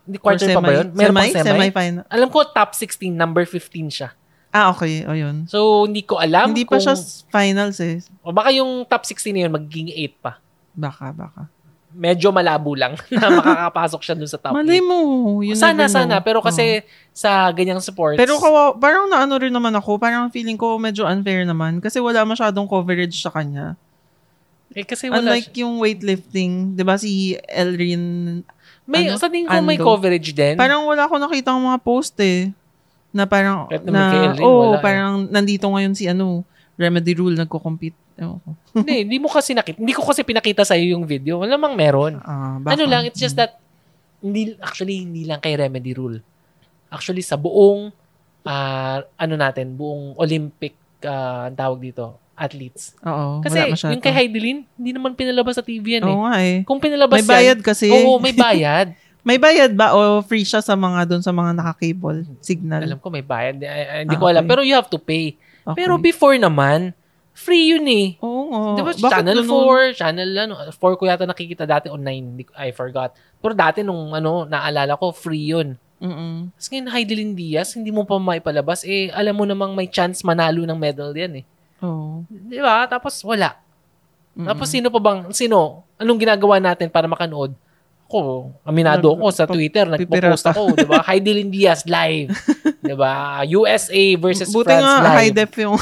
[0.05, 0.87] Hindi quarter Or pa ba yun?
[0.93, 1.45] Meron semi, semi?
[1.65, 2.05] Semi-final.
[2.05, 4.09] Alam ko top 16, number 15 siya.
[4.49, 5.05] Ah, okay.
[5.05, 5.45] O yun.
[5.45, 6.77] So, hindi ko alam Hindi kung...
[6.77, 6.97] pa siya
[7.29, 8.01] finals eh.
[8.21, 10.41] O baka yung top 16 na yun, magiging 8 pa.
[10.79, 11.41] Baka, baka.
[11.89, 14.85] Medyo malabo lang na makakapasok siya dun sa top Malay 8.
[14.85, 14.99] mo.
[15.41, 16.21] You sana, sana.
[16.21, 16.45] Pero Oo.
[16.45, 18.15] kasi sa ganyang sports...
[18.15, 22.23] Pero kawa, parang naano rin naman ako, parang feeling ko medyo unfair naman kasi wala
[22.23, 23.73] masyadong coverage sa kanya.
[24.69, 25.65] eh, kasi wala Unlike siya.
[25.65, 27.11] yung weightlifting, 'di ba si
[27.43, 28.45] Elrin,
[28.85, 29.85] May, ano, sa tingin ko may Ando.
[29.87, 30.53] coverage din.
[30.55, 32.53] parang wala ko nakita mga post eh.
[33.09, 34.83] Na parang, Kahit na, oh, wala eh.
[34.85, 36.45] parang nandito ngayon si ano,
[36.79, 37.99] Remedy Rule nagko-compete.
[38.71, 39.83] Hindi, hindi mo kasi nakita.
[39.83, 41.43] Hindi ko kasi pinakita sa yung video.
[41.43, 42.15] Wala mang meron.
[42.63, 42.79] Baka.
[42.79, 43.59] Ano lang, it's just that,
[44.23, 46.23] hindi, actually, hindi lang kay Remedy Rule.
[46.87, 47.91] Actually, sa buong,
[48.47, 50.71] ah, ano natin, buong Olympic,
[51.03, 52.95] ah, ang tawag dito, athletes.
[53.03, 53.59] Oo, Kasi
[53.91, 56.11] yung kay Heidelin, hindi naman pinalabas sa TV yan eh.
[56.15, 56.57] Oo nga eh.
[56.63, 57.91] Kung pinalabas May bayad kasi.
[57.91, 58.95] yan, oo, may bayad.
[59.19, 62.79] May bayad ba o free siya sa mga doon sa mga naka-cable signal?
[62.87, 63.59] alam ko may bayad.
[63.59, 64.47] Eh, eh, Hindi Ah, ko alam.
[64.47, 64.51] okay.
[64.55, 65.35] Pero you have to pay.
[65.69, 65.85] Okay.
[65.85, 66.97] Pero before naman,
[67.31, 68.07] free yun eh.
[68.19, 68.61] Oo nga.
[68.75, 69.93] Di ba, Bakit Channel ganun?
[69.93, 73.13] 4, Channel ano, 4 ko yata nakikita dati o 9, hindi ko- I forgot.
[73.39, 75.79] Pero dati nung ano, naalala ko, free yun.
[75.99, 76.55] Mm-mm.
[76.55, 80.63] Tapos ngayon, Heidelin Diaz, hindi mo pa maipalabas, eh, alam mo namang may chance manalo
[80.63, 81.45] ng medal yan eh.
[81.83, 82.23] Oo.
[82.27, 82.87] Di ba?
[82.87, 83.59] Tapos wala.
[84.35, 84.47] Mm-mm.
[84.47, 85.83] Tapos sino pa bang, sino?
[85.99, 87.51] Anong ginagawa natin para makanood?
[88.09, 88.19] Ako,
[88.65, 90.97] aminado ako sa Twitter, nagpo-post ako, di ba?
[91.07, 92.33] Heidelin Diaz live.
[92.81, 93.45] di ba?
[93.45, 95.13] USA versus Buti France nga, live.
[95.15, 95.77] high def yung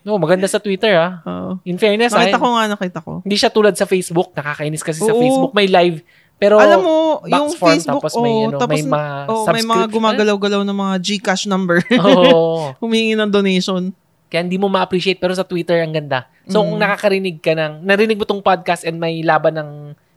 [0.00, 1.20] No, maganda sa Twitter ah.
[1.20, 1.50] Oo.
[1.62, 3.12] In fairness, Nakita ah, ko nga, nakita ko.
[3.20, 4.32] hindi siya tulad sa Facebook.
[4.32, 5.20] Nakakainis kasi sa Oo.
[5.20, 5.52] Facebook.
[5.52, 6.00] May live.
[6.38, 9.64] Pero, Alam mo, yung form, Facebook, tapos may, oh, ano, tapos, may mga oh, may
[9.66, 11.84] mga gumagalaw-galaw ng mga Gcash number.
[12.00, 12.72] Oo.
[12.80, 13.92] Humingi ng donation.
[14.30, 15.18] Kaya hindi mo ma-appreciate.
[15.18, 16.32] Pero sa Twitter, ang ganda.
[16.46, 16.80] So, kung Mm.
[16.80, 19.70] nakakarinig ka ng, narinig mo tong podcast and may laban ng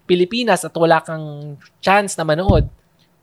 [0.04, 2.68] Pilipinas at wala kang chance na manood,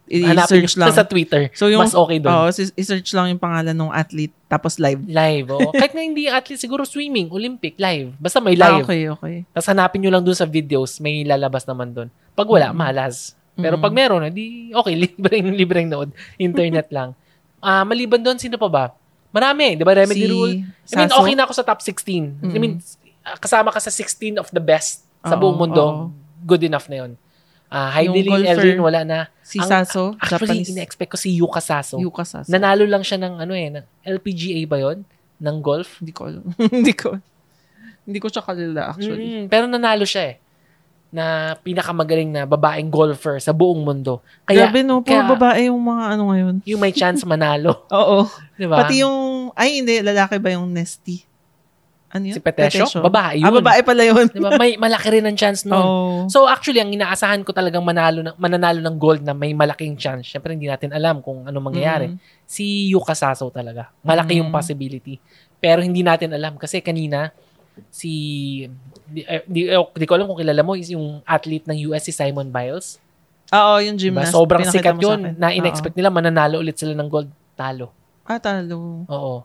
[0.08, 0.94] hanapin I-search mo lang.
[0.94, 1.52] sa Twitter.
[1.52, 2.32] So yung, Mas okay doon.
[2.32, 5.04] Oo, si- i-search lang yung pangalan ng athlete, tapos live.
[5.04, 5.68] Live, oh.
[5.76, 8.16] Kahit nga hindi athlete, siguro swimming, Olympic, live.
[8.16, 8.82] Basta may Ah, live.
[8.82, 9.36] okay, okay.
[9.50, 12.08] Tapos hanapin nyo lang doon sa videos, may lalabas naman doon.
[12.32, 12.78] Pag wala, Mm.
[12.78, 13.36] malas.
[13.52, 13.82] Pero Mm.
[13.82, 16.08] pag meron, hindi, okay, libreng, libreng nood.
[16.36, 17.12] Internet lang.
[17.58, 18.84] Ah, maliban doon, sino pa ba?
[19.28, 19.92] Marami, di ba?
[19.92, 20.54] Remedy Si Rule.
[20.56, 21.20] I mean, Sasso?
[21.20, 22.38] okay na ako sa top 16.
[22.40, 22.56] I Mm.
[22.56, 22.74] mean,
[23.20, 25.84] ah, kasama ka sa 16 of the best sa Oo, buong mundo.
[25.84, 26.04] oo.
[26.40, 27.12] Good enough na yun.
[27.68, 29.18] Ah, Yung Heidelin, Elrin, wala na.
[29.44, 30.72] Si Ang- Sasso, Actually, Japanese.
[30.72, 32.00] ina-expect ko si Yuka Sasso.
[32.00, 32.48] Yuka Sasso.
[32.48, 35.04] Nanalo lang siya ng ano eh, ng LPGA ba yon
[35.36, 36.00] Ng golf?
[36.00, 36.44] Hindi ko alam.
[36.74, 37.20] Hindi ko.
[38.02, 39.44] Hindi ko siya kalila actually.
[39.44, 40.36] Mm, pero nanalo siya eh.
[41.08, 41.24] Na
[41.54, 44.24] pinakamagaling na babaeng golfer sa buong mundo.
[44.44, 46.54] Kaya, Grabe no, puro kaya- babae yung mga ano ngayon.
[46.64, 47.84] yung may chance manalo.
[47.92, 48.24] Oo.
[48.54, 48.80] Di ba?
[48.80, 51.27] Pati yung, ay hindi, lalaki ba yung Nesty?
[52.08, 52.36] Ano yun?
[52.36, 52.88] Si Petesio?
[53.04, 53.44] Babae yun.
[53.44, 54.32] Ah, babae pala yun.
[54.32, 54.56] Diba?
[54.56, 55.76] May malaki rin ang chance nun.
[55.76, 56.24] Oh.
[56.32, 60.24] So actually, ang inaasahan ko talagang manalo ng, mananalo ng gold na may malaking chance.
[60.24, 62.08] Siyempre, hindi natin alam kung ano mangyayari.
[62.08, 62.16] Mm.
[62.48, 63.92] Si Yuka Saso talaga.
[64.00, 64.56] Malaki yung Mm.
[64.56, 65.20] possibility.
[65.60, 67.28] Pero hindi natin alam kasi kanina
[67.92, 68.64] si
[69.04, 72.08] di, eh, di, eh, di ko alam kung kilala mo is yung athlete ng US
[72.08, 72.96] si Simon Biles.
[73.52, 74.24] Oo, yung Diba?
[74.24, 74.32] gymnast.
[74.32, 77.28] Sobrang Pinakita sikat yun na in-expect nila mananalo ulit sila ng gold.
[77.52, 77.92] Talo.
[78.24, 79.04] Ah, talo.
[79.08, 79.44] Oo.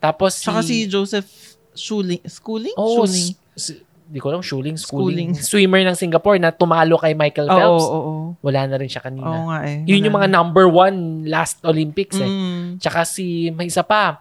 [0.00, 0.44] Tapos si...
[0.44, 2.22] Tsaka si Joseph Schuling.
[2.24, 2.74] Schooling?
[2.74, 3.28] Oo, Schuling.
[3.52, 5.32] s- di ko alam, Shuling, schooling.
[5.32, 5.68] Schooling.
[5.68, 7.84] Swimmer ng Singapore na tumalo kay Michael Oo, Phelps.
[7.84, 8.24] oo, oo.
[8.40, 9.24] Wala na rin siya kanina.
[9.24, 9.82] Oo nga eh.
[9.82, 12.24] Yun yung mga number one last Olympics eh.
[12.24, 12.78] Mm.
[12.78, 14.20] Tsaka si, may isa pa,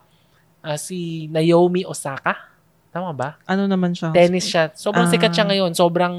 [0.59, 2.49] ah, si Naomi Osaka.
[2.89, 3.35] Tama ba?
[3.43, 4.09] Ano naman siya?
[4.09, 4.69] Tennis siya.
[4.71, 5.11] Sobrang Ah.
[5.11, 5.73] sikat siya ngayon.
[5.73, 6.13] Sobrang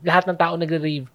[0.00, 1.06] lahat ng tao nagre-rave.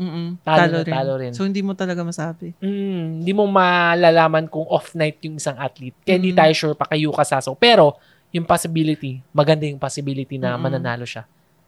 [0.00, 0.40] Mm-mm.
[0.40, 0.92] Talo Talo, rin.
[0.96, 1.32] talo rin.
[1.34, 2.56] So, hindi mo talaga masabi.
[2.56, 5.92] Mm, hindi mo malalaman kung off-night yung isang athlete.
[6.00, 6.38] Kaya hindi Mm.
[6.40, 7.52] tayo sure pa kay Yuka Saso.
[7.52, 10.62] Pero, yung possibility, maganda yung possibility na Mm-mm.
[10.62, 11.26] mananalo siya.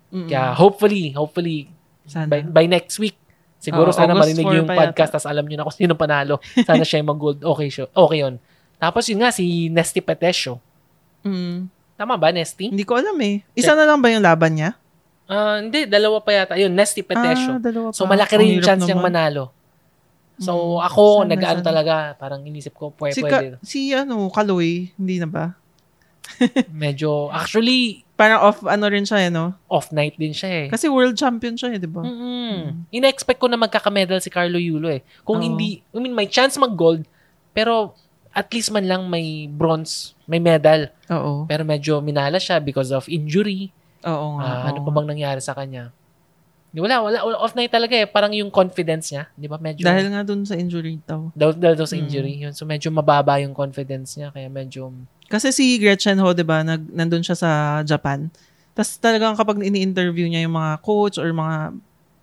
[0.09, 0.29] Mm-mm.
[0.29, 1.67] Kaya hopefully, hopefully,
[2.05, 2.29] Sana.
[2.29, 3.19] by, by next week,
[3.59, 6.39] siguro Oo, sana August marinig 4 yung podcast tapos alam nyo na kung sino panalo.
[6.69, 7.41] Sana siya yung mag-gold.
[7.41, 7.87] Okay, siya.
[7.89, 8.35] okay yun.
[8.77, 10.59] Tapos yun nga, si Nesty Petesio.
[11.23, 11.71] Mm.
[11.95, 12.71] Tama ba, Nesty?
[12.71, 13.47] Hindi ko alam eh.
[13.55, 14.71] Isa na lang ba yung laban niya?
[15.31, 16.59] Ah, hindi, dalawa pa yata.
[16.59, 17.57] Yun, Nesty Petesio.
[17.57, 17.95] Ah, dalawa pa.
[17.95, 19.55] so, malaki rin yung chance niyang manalo.
[20.43, 20.87] So, Mm.
[20.89, 21.69] ako, Sana, nag-ano sana.
[21.71, 23.55] talaga, parang inisip ko, pwede, Si, pwede.
[23.55, 25.55] ka, si ano, Kaloy, hindi na ba?
[26.73, 29.51] Medyo, actually, Parang off, ano rin siya, eh, no?
[29.67, 30.67] off-night din siya eh.
[30.71, 32.07] Kasi world champion siya, eh, di ba?
[32.07, 32.87] Mm-mm.
[32.89, 35.03] Ina-expect ko na magkakamedal si Carlo Yulo eh.
[35.23, 35.45] Kung Oo.
[35.45, 37.03] hindi, I mean, may chance mag-gold,
[37.51, 37.99] pero
[38.31, 40.87] at least man lang may bronze, may medal.
[41.11, 41.45] Oo.
[41.45, 43.75] Pero medyo minala siya because of injury.
[44.07, 44.47] Oo nga.
[44.47, 44.87] Ah, ano oo.
[44.87, 45.91] pa bang nangyari sa kanya?
[46.71, 48.07] Di, Wala, wala, wala, off night talaga eh.
[48.07, 49.59] Parang yung confidence niya, di ba?
[49.59, 51.29] Medyo, Dahil nga dun sa injury daw.
[51.35, 52.03] dahil, dahil daw sa Mm.
[52.07, 52.33] injury.
[52.41, 52.53] Yun.
[52.55, 54.31] So, medyo mababa yung confidence niya.
[54.31, 54.89] Kaya medyo,
[55.33, 58.29] Kasi si Gretchen Ho, di ba, nag, nandun siya sa Japan.
[58.77, 61.73] Tapos talagang kapag ini-interview niya yung mga coach or mga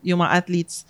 [0.06, 0.86] yung mga athletes,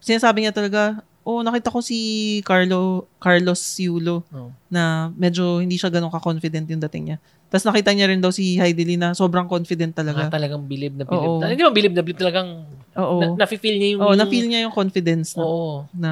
[0.00, 4.50] sinasabi niya talaga, oh, nakita ko si Carlo Carlos Yulo oh.
[4.72, 7.18] na medyo hindi siya ganun ka-confident yung dating niya.
[7.52, 10.32] Tapos nakita niya rin daw si Heidi Lee na sobrang confident Talaga.
[10.32, 10.40] talaga.
[10.40, 11.20] talagang bilib na bilib.
[11.20, 11.44] Oo.
[11.44, 12.48] Hindi mo bilib na bilib talagang
[12.96, 13.16] Oo.
[13.20, 14.00] na, nafe-feel niya yung...
[14.00, 15.84] Oo, na-feel niya yung confidence na, Oo.
[15.92, 16.10] na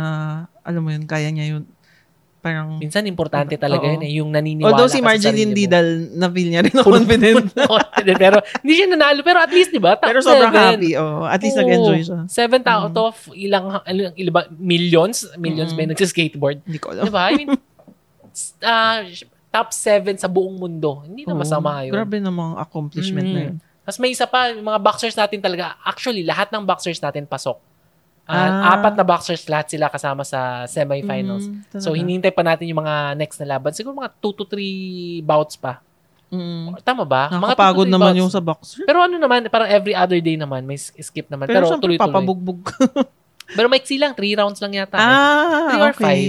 [0.60, 1.64] alam mo yun, kaya niya yun.
[2.40, 3.92] Parang, Minsan, importante talaga Oo.
[3.92, 4.12] yun eh.
[4.16, 5.52] Yung naniniwala although si Marjeline.
[5.52, 7.52] Didal, na-feel niya rin na confident.
[7.68, 8.16] confident.
[8.16, 9.20] pero hindi siya nanalo.
[9.20, 10.00] Pero at least, di ba?
[10.00, 10.80] Pero sobrang seven.
[10.80, 10.90] happy.
[10.96, 11.22] Oh.
[11.22, 11.60] At least Oo.
[11.60, 12.18] nag-enjoy siya.
[12.26, 12.74] Seventh Mm.
[12.74, 15.28] out of ilang, ilang, ilang ba, millions?
[15.36, 15.84] Millions ba Mm.
[15.84, 16.58] yung nagsiskateboard?
[16.64, 17.04] Hindi ko alam.
[17.04, 17.28] Di ba?
[17.28, 17.50] I mean,
[18.62, 19.04] ah,
[19.50, 21.04] top seven sa buong mundo.
[21.04, 21.40] Hindi na Oo.
[21.44, 21.92] masama yun.
[21.92, 23.34] Grabe namang accomplishment Mm.
[23.34, 23.56] na yun.
[23.80, 27.58] Tapos may isa pa, yung mga boxers natin talaga, actually, lahat ng boxers natin pasok.
[28.30, 28.74] Ah, Ah.
[28.76, 31.44] Apat na boxers, lahat sila kasama sa semifinals.
[31.44, 33.70] Mm, So, hinihintay pa natin yung mga next na laban.
[33.70, 34.62] Siguro mga 2 to 3
[35.20, 35.82] bouts pa.
[36.28, 36.78] Mm.
[36.80, 37.26] Tama ba?
[37.26, 38.20] Mga Nakakapagod three naman bouts.
[38.20, 38.82] yung sa boxer.
[38.84, 41.44] Pero ano naman, parang every other day naman, may skip naman.
[41.44, 41.98] Pero, Pero, tuloy-tuloy.
[41.98, 42.60] papabugbog.
[43.50, 44.94] Pero maiksi lang, 3 rounds lang yata.
[44.94, 46.20] ah, Three or okay.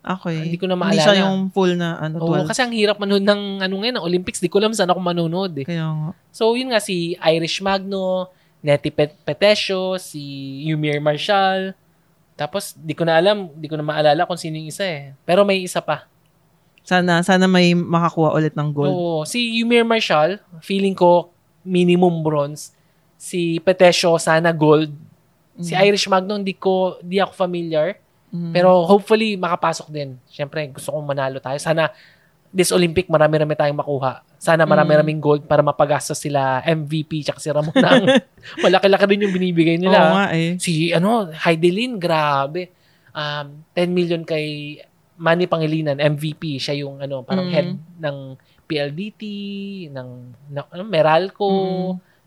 [0.00, 0.36] Okay.
[0.48, 1.22] Hindi ko na Hindi siya maalala.
[1.22, 2.48] yung full na ano, Oo, 12.
[2.48, 4.40] kasi ang hirap manood ng ano ngayon, ng Olympics.
[4.40, 5.66] Di ko alam saan ako manonood eh.
[5.68, 6.10] Kaya nga.
[6.32, 10.20] So, yun nga, si Irish Magno, Nettie Pet Petesio, si
[10.68, 11.72] Yumir Marshall.
[12.36, 15.12] Tapos, di ko na alam, di ko na maalala kung sino yung isa eh.
[15.24, 16.08] Pero may isa pa.
[16.80, 18.92] Sana, sana may makakuha ulit ng gold.
[18.92, 21.28] Oo, si Yumir Marshall, feeling ko
[21.60, 22.72] minimum bronze.
[23.20, 24.88] Si Petesio, sana gold.
[25.60, 25.84] Si Mm.
[25.92, 28.00] Irish Magno, hindi ko, di ako familiar.
[28.32, 28.52] Mm.
[28.56, 30.16] Pero hopefully, makapasok din.
[30.24, 31.60] Siyempre, gusto kong manalo tayo.
[31.60, 31.92] Sana
[32.50, 34.26] this Olympic, marami-rami tayong makuha.
[34.34, 38.04] Sana marami-raming gold para mapagastos sila MVP tsaka si Ramon ang
[38.64, 39.98] malaki-laki din yung binibigay Oo nila.
[40.10, 40.58] nga eh.
[40.58, 42.74] Si, ano, Heidelin, grabe.
[43.10, 44.78] Um, 10 million kay
[45.14, 46.58] Manny Pangilinan, MVP.
[46.58, 47.54] Siya yung, ano, parang Mm.
[47.54, 48.16] head ng
[48.64, 49.22] PLDT,
[49.90, 50.10] ng,
[50.48, 51.50] ng ano, Meralco,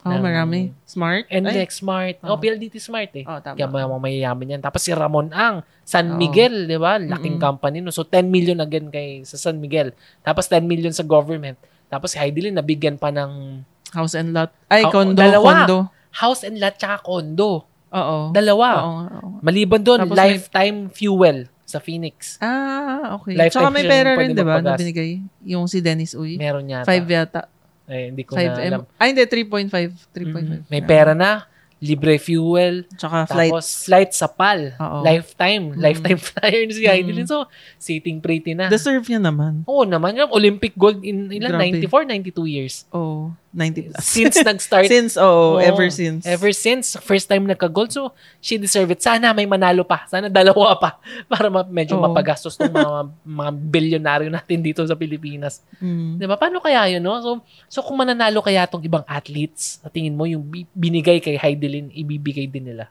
[0.04, 0.60] Oh, ng- marami.
[0.84, 1.26] Smart?
[1.26, 1.40] Ay.
[1.40, 2.16] NLEX Smart.
[2.20, 2.38] Oh, Oh.
[2.38, 3.24] PLDT Smart eh.
[3.24, 3.56] Oh, tama.
[3.56, 4.62] Kaya mga mayayaman yan.
[4.62, 6.18] Tapos si Ramon Ang, San Oo.
[6.18, 6.96] Miguel, di ba?
[6.96, 7.48] Laking Mm-mm.
[7.50, 7.80] company.
[7.80, 7.90] No?
[7.90, 9.96] So, 10 million again kay sa San Miguel.
[10.20, 11.56] Tapos 10 million sa government.
[11.88, 14.50] Tapos si Heidelin, nabigyan pa ng House and lot.
[14.68, 15.14] Ay, Oh, condo.
[15.16, 15.64] dalawa.
[15.64, 15.80] Condo.
[16.12, 17.62] house and lot tsaka condo.
[17.90, 18.18] Oo.
[18.30, 18.70] Dalawa.
[18.80, 19.28] Oo oo.
[19.40, 22.38] Maliban doon, Tapos may- lifetime fuel sa Phoenix.
[22.38, 23.34] Ah, okay.
[23.34, 24.60] Lifetime Tsaka may pera rin, di ba?
[24.60, 25.22] Na binigay.
[25.44, 26.36] Yung si Dennis Uy.
[26.36, 26.84] Meron yata.
[26.84, 27.42] Five yata.
[27.84, 28.82] Eh, hindi ko 5 na alam.
[28.96, 29.24] Ay, hindi.
[29.28, 29.92] 3.5.
[30.12, 30.64] 3.5.
[30.64, 30.72] Mhm.
[30.72, 31.48] May pera na.
[31.84, 32.88] Libre fuel.
[32.96, 33.52] Tsaka flight.
[33.52, 34.72] Tapos flight sa PAL.
[34.80, 35.04] Oo.
[35.04, 35.76] Lifetime.
[35.76, 35.84] Mm.
[35.84, 36.92] Lifetime flyer si Mm.
[36.96, 37.28] Heidelin.
[37.28, 37.44] So,
[37.76, 38.72] sitting pretty na.
[38.72, 39.68] Deserve niya naman.
[39.68, 40.16] Oo naman.
[40.32, 41.52] Olympic gold in ilan?
[41.52, 41.84] Grabe.
[41.84, 42.88] 94, 92 years.
[42.96, 43.36] Oo.
[43.54, 44.02] 90 plus.
[44.18, 44.90] Since nag-start.
[44.90, 46.26] Since, oo, Oo, ever since.
[46.26, 46.98] Ever since.
[46.98, 47.94] First time nagka-gold.
[47.94, 48.10] So,
[48.42, 49.06] she deserve it.
[49.06, 50.10] Sana may manalo pa.
[50.10, 50.98] Sana dalawa pa.
[51.32, 52.04] Para ma- medyo Oo.
[52.10, 55.62] mapagastos ng mga, mga bilyonaryo natin dito sa Pilipinas.
[55.78, 56.18] Mm.
[56.18, 56.34] Di ba?
[56.34, 57.22] Paano kaya yun, no?
[57.22, 57.30] So,
[57.70, 61.94] so kung mananalo kaya tong ibang athletes, sa tingin mo, yung bi- binigay kay Heidelin,
[61.94, 62.90] ibibigay din nila.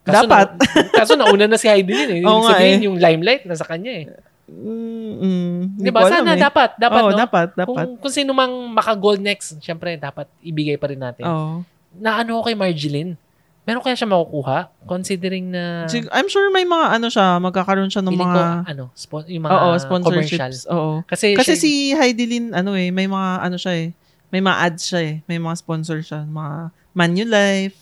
[0.00, 0.56] Dapat.
[0.56, 0.64] Na,
[0.96, 2.24] kaso nauna na si Heidelin eh.
[2.28, 2.86] Oo sabihin, eh.
[2.88, 4.04] yung limelight nasa kanya eh.
[4.50, 6.10] Mm, mm, Di ba?
[6.10, 6.42] Sana eh.
[6.42, 6.74] dapat.
[6.74, 7.18] Dapat, Oo, no?
[7.18, 7.86] dapat, dapat.
[7.86, 11.22] Kung, kung sino mang maka-gold next, syempre, dapat ibigay pa rin natin.
[11.24, 11.62] Oo.
[11.96, 13.14] Na ano kay Marjeline?
[13.62, 14.72] Meron kaya siya makukuha?
[14.88, 15.86] Considering na...
[15.86, 19.44] Sig- I'm sure may mga ano siya, magkakaroon siya ng mga ko, ano, spon- yung
[19.46, 20.66] mga Oo, sponsorships.
[20.66, 21.06] Oo.
[21.06, 23.88] Kasi, Kasi siya- si Heidelin, ano eh, may mga ano siya eh.
[24.34, 25.14] May mga ads siya eh.
[25.30, 26.26] May mga sponsor siya.
[26.26, 27.78] Mga Manulife.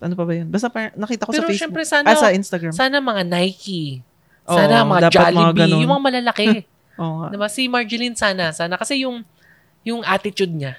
[0.00, 0.48] Ano pa ba yun?
[0.52, 1.62] Basta parang nakita ko Pero sa Facebook.
[1.62, 2.72] syempre, sana, ah, sa Instagram.
[2.74, 4.04] sana mga Nike.
[4.46, 5.60] Sana mga dapat mga Jollibee.
[5.64, 5.80] ganun.
[5.80, 6.46] yung mga malalaki.
[7.00, 7.28] Oo nga.
[7.28, 7.48] diba?
[7.48, 8.50] Si Marjeline sana.
[8.50, 8.74] Sana.
[8.74, 9.24] Kasi yung,
[9.82, 10.76] yung attitude niya,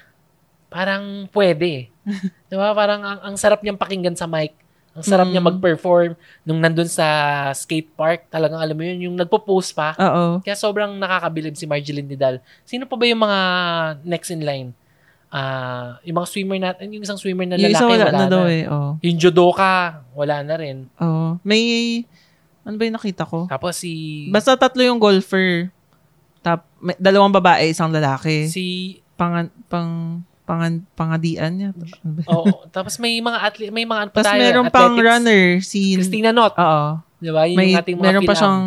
[0.66, 1.90] parang pwede.
[2.50, 2.70] diba?
[2.72, 4.54] Parang ang, ang sarap niyang pakinggan sa mic.
[4.92, 5.32] Ang sarap Mm.
[5.34, 6.10] niya mag-perform.
[6.40, 7.04] Nung nandun sa
[7.52, 9.92] skate park, talagang alam mo yun, yung nagpo-post pa.
[9.94, 10.40] Oo.
[10.40, 12.38] Kaya sobrang nakakabilib si Marjeline Nidal.
[12.62, 13.40] Sino pa ba yung mga
[14.02, 14.72] next in line?
[15.28, 18.24] Ah, yung mga swimmer natin, yung isang swimmer na Yung lalaki, isa wala, wala, na,
[18.24, 18.30] na.
[18.30, 18.64] daw eh.
[18.64, 18.90] Oo.
[19.02, 19.74] Yung judoka,
[20.14, 20.88] wala na rin.
[20.96, 21.36] Oo.
[21.44, 21.60] May,
[22.66, 23.46] ano ba yung nakita ko?
[23.46, 25.70] Tapos si Basta tatlo yung golfer.
[26.42, 28.50] Tap, may, dalawang babae, isang lalaki.
[28.50, 31.70] si Pangan, pang, pangan, pangadian niya.
[32.04, 35.08] Ano oh, tapos may mga athlete, may mga ano pa Tapos meron pang athletics.
[35.08, 35.80] runner, si...
[35.96, 37.06] Christina Not, Oo.
[37.16, 37.42] 'di ba?
[37.48, 38.62] Yung May, ating mga meron pa siyang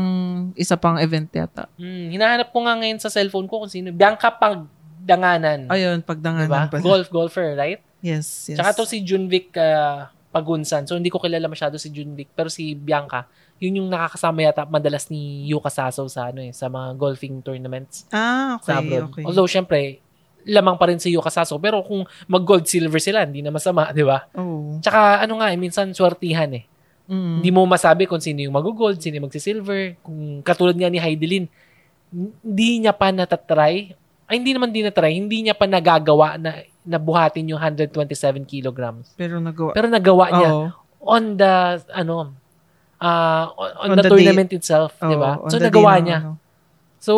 [0.57, 1.69] isa pang event yata.
[1.77, 3.93] Hmm, hinahanap ko nga ngayon sa cellphone ko kung sino.
[3.93, 5.69] Bianca Pagdanganan.
[5.69, 6.69] Ayun, pagdanganan ba?
[6.69, 6.83] pala.
[6.83, 7.81] Golf golfer, right?
[8.01, 8.57] Yes, yes.
[8.57, 10.85] Tsaka to si Junvic uh, Pagunsan.
[10.85, 13.25] So hindi ko kilala masyado si Junvic, pero si Bianca,
[13.59, 18.07] yun yung nakakasama yata madalas ni Yuka Saso sa ano eh, sa mga golfing tournaments
[18.09, 19.03] Ah, okay, sa abroad.
[19.11, 19.23] okay.
[19.23, 19.99] Although syempre,
[20.43, 24.03] lamang pa rin si Yuka Saso, pero kung mag-gold silver sila, hindi na masama, 'di
[24.03, 24.25] ba?
[24.33, 24.79] oh.
[24.79, 26.63] Tsaka ano nga, eh, minsan swertihan eh.
[27.09, 27.41] Mm.
[27.41, 29.97] Hindi mo masabi kung sino yung mag-gold, sino yung magsi-silver.
[29.99, 31.49] Kung katulad nga ni Heidelin,
[32.13, 33.93] hindi niya pa natatry,
[34.29, 39.13] ay hindi naman din natry, hindi niya pa nagagawa na nabuhatin yung 127 kilograms.
[39.13, 39.73] Pero nagawa.
[39.73, 40.67] Pero nagawa niya Oo.
[41.01, 41.53] on the,
[41.91, 42.33] ano,
[42.99, 45.31] ah, on, on On the, the tournament itself, di Oo, ba?
[45.39, 46.19] on So, day nagawa niya.
[46.21, 46.31] ano.
[46.99, 47.13] So,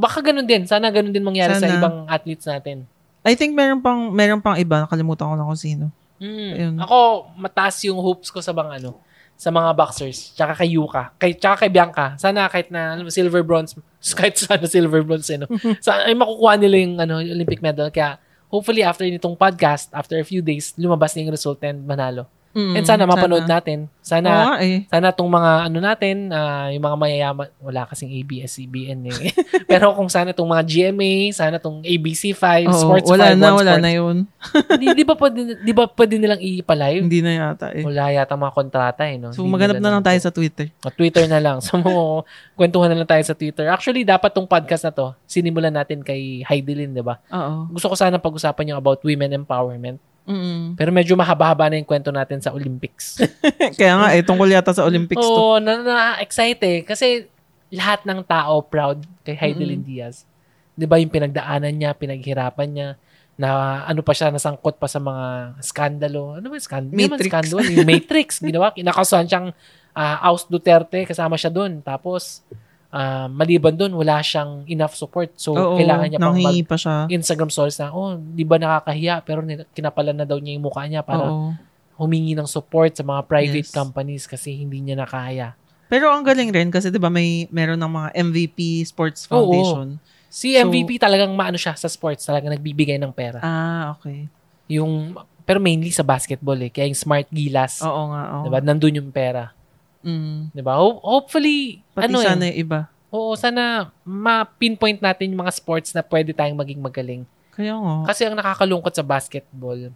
[0.00, 0.64] baka ganun din.
[0.64, 1.76] Sana ganun din mangyari sa Sana.
[1.76, 2.88] ibang athletes natin.
[3.20, 5.92] I think meron pang meron pang iba, nakalimutan ko na kung sino.
[6.16, 6.52] Mm.
[6.56, 6.74] Ayun.
[6.80, 6.96] Ako,
[7.36, 8.96] mataas yung hopes ko sa mga ano,
[9.36, 12.16] sa mga boxers, tsaka kay Yuka, kay, tsaka kay Bianca.
[12.16, 13.76] Sana kahit na ano, silver bronze,
[14.16, 15.44] kahit sana silver bronze, ano,
[15.84, 17.92] sana, ay makukuha nila yung ano, Olympic medal.
[17.92, 18.16] Kaya,
[18.48, 22.24] hopefully, after nitong podcast, after a few days, lumabas na yung result and manalo.
[22.56, 23.84] Mm, And sana mapanood natin.
[23.84, 24.88] Oo Sana, nga eh.
[24.88, 29.28] sana tong mga ano natin, ah, yung mga mayayaman, wala kasing ABS-CBN eh.
[29.70, 33.72] Pero kung sana tong mga GMA, sana tong ABC5, Oo, Sports wala 5, na, wala
[33.76, 33.84] Sports.
[33.84, 34.16] na yun.
[34.80, 37.02] di, di ba pwede, di ba pwede nilang i-live?
[37.04, 37.84] Hindi na yata eh.
[37.84, 39.36] Wala yata mga kontrata eh, no?
[39.36, 40.72] So, Hindi maghanap na lang tayo sa Twitter.
[40.80, 41.58] O, Twitter na lang.
[41.66, 42.22] So, mo,
[42.56, 43.66] kwentuhan na lang tayo sa Twitter.
[43.68, 47.18] Actually, dapat tong podcast na to, sinimulan natin kay Heidelin, di ba?
[47.28, 47.74] Oo.
[47.74, 49.98] Gusto ko sana pag-usapan yung about women empowerment.
[50.26, 50.74] Mm.
[50.74, 53.22] Pero medyo mahaba-haba na yung kwento natin sa Olympics.
[53.78, 55.30] Kaya nga eh, tungkol yata sa Olympics to.
[55.30, 56.78] Oo, na, na-excite eh.
[56.82, 57.30] Kasi
[57.70, 60.26] lahat ng tao proud kay Heidelin Diaz.
[60.74, 62.88] Di ba yung pinagdaanan niya, pinaghirapan niya,
[63.36, 66.40] na ano pa siya, nasangkot pa sa mga skandalo.
[66.40, 66.96] Ano ba yung skandalo?
[66.96, 67.30] Matrix.
[67.30, 67.60] skandalo.
[67.68, 68.72] Yung Matrix, ginawa.
[68.72, 69.48] Kinakasuhan siyang
[69.92, 71.84] ah, Aus Duterte, kasama siya doon.
[71.84, 72.42] Tapos,
[72.88, 75.34] ah, maliban doon, wala siyang enough support.
[75.34, 77.06] So, Oo, kailangan niya pang mag nanghingi pa siya.
[77.06, 79.20] Instagram stories na, oh, di ba nakakahiya?
[79.20, 79.40] Pero
[79.72, 81.52] kinapalan na daw niya yung mukha niya para Oo.
[81.96, 83.72] humingi ng support sa mga private Yes.
[83.72, 85.56] companies kasi hindi niya nakaya.
[85.86, 89.46] Pero ang galing rin kasi 'di ba may meron ng mga MVP Sports Oo.
[89.48, 90.02] Foundation.
[90.26, 93.38] Si So- MVP talagang maano siya sa sports, talagang nagbibigay ng pera.
[93.40, 94.26] Ah, okay.
[94.68, 95.14] Yung
[95.46, 96.68] pero mainly sa basketball eh.
[96.68, 98.42] Kaya yung Smart Gilas, Oo nga, oo.
[98.42, 98.58] 'di ba?
[98.60, 99.54] Nandun yung pera,
[100.00, 100.50] Mm.
[100.50, 100.76] 'di ba?
[100.76, 102.58] Ho- hopefully Pati ano sana eh.
[102.58, 102.88] iba.
[103.08, 107.22] Oo, sana ma-pinpoint natin yung mga sports na pwede tayong maging magaling.
[107.50, 107.94] Kaya nga.
[108.06, 109.88] Kasi ang nakakalungkot sa basketball,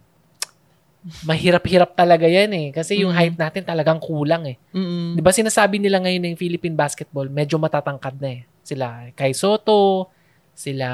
[1.21, 2.67] mahirap-hirap talaga yan eh.
[2.69, 3.17] Kasi yung Mm.
[3.17, 4.57] height natin talagang kulang eh.
[4.71, 5.17] Mm.
[5.17, 8.41] Di ba sinasabi nila ngayon ng Philippine basketball, medyo matatangkad na eh.
[8.61, 10.09] Sila Kai Soto,
[10.53, 10.87] sila,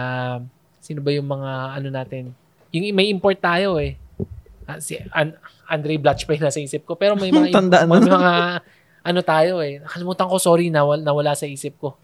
[0.80, 2.32] sino ba yung mga ano natin?
[2.72, 4.00] Yung may import tayo eh.
[4.64, 6.96] Ah, si An- Andre Blatch pa yung nasa isip ko.
[6.96, 8.12] Pero may mga, Tandaan may mo na.
[8.14, 8.34] mga
[9.08, 9.80] ano tayo eh.
[9.80, 11.96] Nakalimutan ko, sorry, nawal, nawala sa isip ko.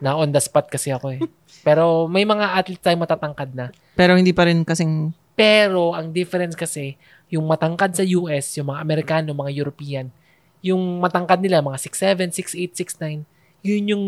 [0.00, 1.20] Na on the spot kasi ako eh.
[1.60, 3.68] Pero may mga athlete tayo matatangkad na.
[3.92, 6.96] Pero hindi pa rin kasing Pero ang difference kasi,
[7.32, 10.12] yung matangkad sa US, yung mga Amerikano, mga European,
[10.60, 13.24] yung matangkad nila, mga 6'7", 6'8", 6'9",
[13.64, 14.04] yun yung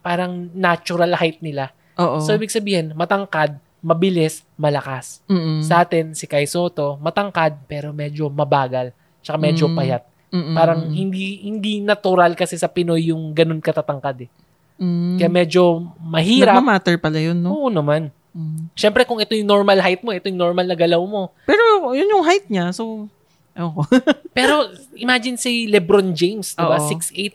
[0.00, 1.76] parang natural height nila.
[2.00, 2.24] Oo.
[2.24, 5.20] So, ibig sabihin, matangkad, mabilis, malakas.
[5.28, 5.60] Mm-mm.
[5.60, 8.96] Sa atin, si Kai Soto, matangkad, pero medyo mabagal.
[9.20, 9.76] Tsaka medyo Mm.
[9.76, 10.02] payat.
[10.32, 10.54] Mm-mm.
[10.54, 14.30] Parang hindi hindi natural kasi sa Pinoy yung ganun katatangkad eh.
[14.76, 15.16] Mm.
[15.16, 15.62] Kaya medyo
[16.02, 16.60] mahirap.
[16.60, 17.54] Nagmamatter pala yun, no?
[17.56, 18.12] Oo naman.
[18.36, 18.68] Mm.
[18.76, 21.32] Siyempre kung ito yung normal height mo, ito yung normal na galaw mo.
[21.48, 23.08] Pero yun yung height niya, so,
[23.56, 23.82] ewan ko.
[24.36, 26.76] Pero imagine si LeBron James, di ba?
[26.76, 26.90] Oo.
[26.92, 27.32] 6'8".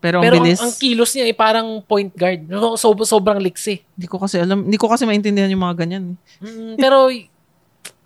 [0.00, 0.60] Pero ang Pero ang, bilis.
[0.64, 2.48] ang kilos niya ay parang point guard.
[2.80, 3.84] So, sobrang liksi.
[3.92, 6.16] Hindi ko kasi alam, hindi ko kasi maintindihan yung mga ganyan.
[6.40, 6.48] eh.
[6.48, 7.12] Mm, pero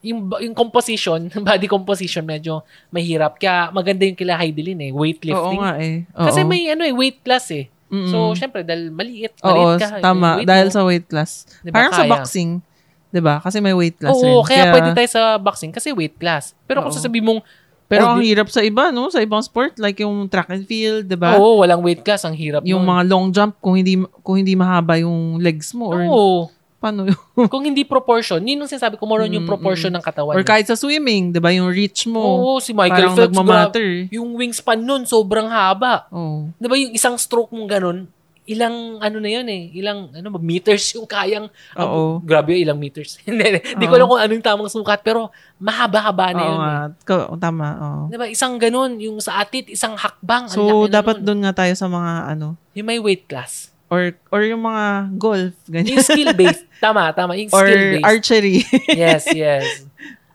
[0.05, 3.37] yung, yung composition, body composition, medyo mahirap.
[3.37, 5.59] Kaya maganda yung kila Heidelin eh, Oo weightlifting.
[5.59, 6.05] nga eh.
[6.13, 6.27] Oo.
[6.29, 7.73] Kasi may ano eh, weight class eh.
[7.89, 8.11] Mm-mm.
[8.11, 9.89] So, syempre, dahil maliit, Oo, maliit ka.
[10.01, 10.29] tama.
[10.29, 10.73] yung weight Dahil mo.
[10.73, 11.31] sa weight class.
[11.59, 12.13] Di ba, Parang sa kaya?
[12.13, 12.51] boxing,
[13.09, 13.35] 'di ba?
[13.39, 14.51] Kasi may weight class Oo, rin.
[14.51, 16.53] kaya, pwede tayo sa boxing kasi weight class.
[16.65, 16.97] Pero kung Oo.
[16.97, 17.43] sasabihin mong,
[17.85, 19.07] Pero Oh, ang hirap sa iba, no?
[19.07, 21.37] Sa ibang sport, like yung track and field, 'di ba?
[21.37, 22.91] oo, walang weight class, ang hirap Yung nun.
[22.91, 26.49] mga long jump kung hindi kung hindi mahaba yung legs mo or Oo.
[26.85, 27.17] Paano yun?
[27.53, 30.37] kung hindi proportion, yun yung sinasabi ko, more on yung proportion ng katawan.
[30.37, 31.49] or kahit sa swimming, 'di ba?
[31.57, 32.21] Yung reach mo.
[32.21, 33.89] Oo, si Michael parang Phelps, nagmamatter.
[34.13, 36.05] Yung wingspan nun, sobrang haba.
[36.13, 36.53] Oh.
[36.61, 37.99] Di ba yung isang stroke mong ganun,
[38.45, 42.21] ilang ano na yun eh, ilang ano ba, meters yung kayang, ah, Oo.
[42.21, 43.17] grabe yun, ilang meters.
[43.25, 43.97] Hindi, ko Oo.
[43.97, 46.59] alam kung ano yung tamang sukat, pero mahaba-haba na Oo yun.
[46.61, 46.75] nga.
[46.93, 47.37] Eh.
[47.41, 48.03] Tama, oo.
[48.13, 50.45] Di ba, isang ganun, yung sa atit, isang hakbang.
[50.45, 53.73] ang So, dapat doon nga tayo sa mga ano, Yung may weight class.
[53.89, 55.95] or or yung mga golf, ganyan.
[55.95, 56.67] Yung skill-based.
[56.85, 57.33] tama, tama.
[57.35, 58.05] Yung or skill-based.
[58.05, 58.57] archery.
[59.01, 59.65] yes, yes.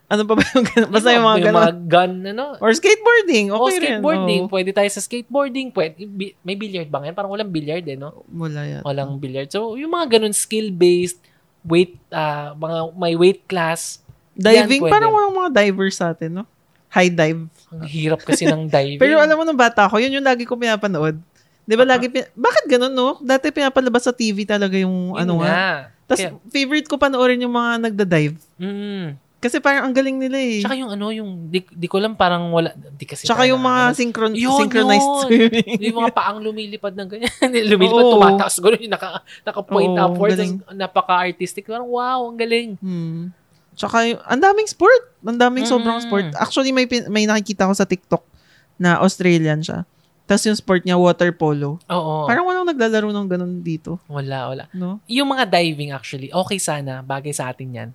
[0.10, 0.90] ano pa ba yung ganun?
[0.90, 1.62] Basta yung mga yung ganun.
[1.62, 2.46] mga gun, ano.
[2.58, 3.46] Or skateboarding.
[3.54, 3.82] Okay o rin.
[4.02, 4.42] skateboarding.
[4.46, 4.52] Oo.
[4.52, 5.70] Pwede tayo sa skateboarding.
[5.70, 6.02] Pwede,
[6.42, 7.14] may billiard ba ngayon?
[7.14, 8.26] Parang walang billiard eh, no?
[8.26, 8.82] Wala yan.
[8.82, 9.54] Walang billiard.
[9.54, 11.22] So, yung mga ganun skill-based,
[11.62, 14.02] weight, ah mga may weight class.
[14.34, 16.46] Diving, Yan, parang walang mga divers sa atin, no?
[16.90, 17.46] High dive.
[17.70, 18.98] Ang hirap kasi ng diving.
[18.98, 21.22] Pero alam mo nung bata ko, yun yung lagi ko pinapanood.
[21.70, 23.22] Di ba lagi, pin- bakit ganun, no?
[23.22, 25.52] Dati pinapalabas sa TV talaga yung Yun ano nga.
[25.54, 25.70] nga.
[26.10, 28.36] Tapos Kaya- favorite ko panoorin yung mga nagda-dive.
[28.58, 29.14] Mm.
[29.40, 30.60] Kasi parang ang galing nila eh.
[30.60, 33.72] Tsaka yung ano, yung, di, di ko lang parang wala, di kasi Tsaka yung mga
[33.88, 33.96] nakakanood.
[33.96, 35.22] synchron- Yun, synchronized yun.
[35.24, 35.80] swimming.
[35.80, 37.32] yung mga paang lumilipad ng ganyan.
[37.72, 38.14] lumilipad, Oo.
[38.18, 38.60] tumataas.
[38.60, 40.36] Gano'n yung naka, naka-point Oo, upwards.
[40.36, 40.54] galing.
[40.74, 41.64] Napaka-artistic.
[41.64, 42.76] Parang, wow, ang galing.
[42.76, 43.32] Hmm.
[43.72, 45.04] Tsaka yung, ang daming sport.
[45.22, 45.72] Ang daming Mm.
[45.72, 46.36] sobrang sport.
[46.36, 48.28] Actually, may, pin- may nakikita ko sa TikTok
[48.76, 49.88] na Australian siya.
[50.30, 51.82] Tapos yung sport niya, water polo.
[51.90, 52.30] Oo.
[52.30, 53.98] Parang walang naglalaro ng ganun dito.
[54.06, 54.64] wala, wala.
[54.70, 55.02] No?
[55.10, 57.90] Yung mga diving actually, okay sana, bagay sa atin yan.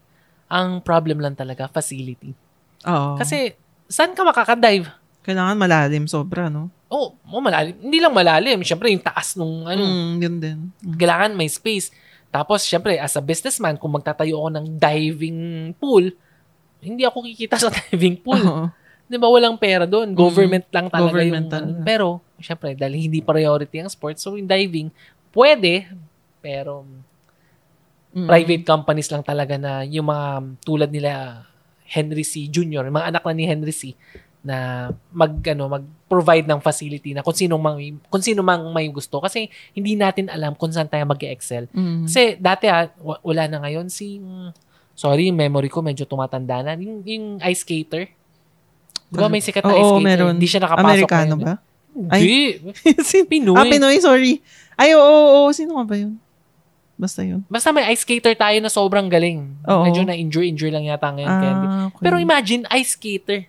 [0.51, 2.35] Ang problem lang talaga, facility.
[2.83, 3.14] Oo.
[3.14, 3.55] Kasi,
[3.87, 4.90] saan ka makakadive?
[5.23, 6.75] Kailangan malalim sobra, no?
[6.90, 7.79] Oh, oh, malalim.
[7.79, 8.61] Hindi lang malalim.
[8.61, 10.59] Siyempre, yung taas nung ano, Mm, yun din.
[10.83, 10.99] Mm.
[10.99, 11.94] kailangan may space.
[12.29, 15.40] Tapos, syempre, as a businessman, kung magtatayo ako ng diving
[15.79, 16.11] pool,
[16.79, 18.42] hindi ako kikita sa diving pool.
[18.42, 18.66] Oo.
[19.04, 20.16] Di ba, walang pera doon.
[20.16, 21.12] Government lang talaga.
[21.12, 21.52] Government yung...
[21.52, 21.78] talaga.
[21.84, 22.06] Pero,
[22.40, 24.88] syempre, dahil hindi priority ang sports, so yung diving,
[25.32, 25.88] pwede,
[26.40, 26.84] pero
[28.14, 28.30] Mm.
[28.30, 30.26] private companies lang talaga na yung mga
[30.62, 31.42] tulad nila
[31.82, 32.46] Henry C.
[32.46, 33.98] Jr., yung mga anak na ni Henry C.
[34.44, 37.80] na mag ano mag-provide ng facility na kung sino mang
[38.12, 41.64] kung sino mang may gusto kasi hindi natin alam kung saan tayo mag-excel.
[41.72, 42.04] Mm.
[42.04, 44.20] Kasi dati ah, wa- wala na ngayon si
[44.94, 46.76] sorry, memory ko medyo tumatanda na.
[46.76, 48.12] Yung, yung ice skater.
[49.14, 50.05] Di ba may sikat na ice Oo, skater?
[50.05, 50.33] meron.
[50.35, 51.40] Hindi siya nakapasok Amerikano ngayon.
[51.40, 51.55] ba?
[51.94, 52.38] Hindi.
[53.09, 53.55] Sin- Pinoy.
[53.55, 54.42] ah, Pinoy, sorry.
[54.74, 55.50] Ay, oo, oo, oo.
[55.50, 56.18] Sino nga ba yun?
[56.94, 57.42] Basta yun.
[57.46, 59.46] Basta may ice skater tayo na sobrang galing.
[59.64, 59.83] Oo.
[59.85, 61.31] Medyo na-injure-injure lang yata ngayon.
[61.33, 61.66] kaya hindi.
[61.68, 62.03] Ah, okay.
[62.03, 63.46] Pero imagine, ice skater.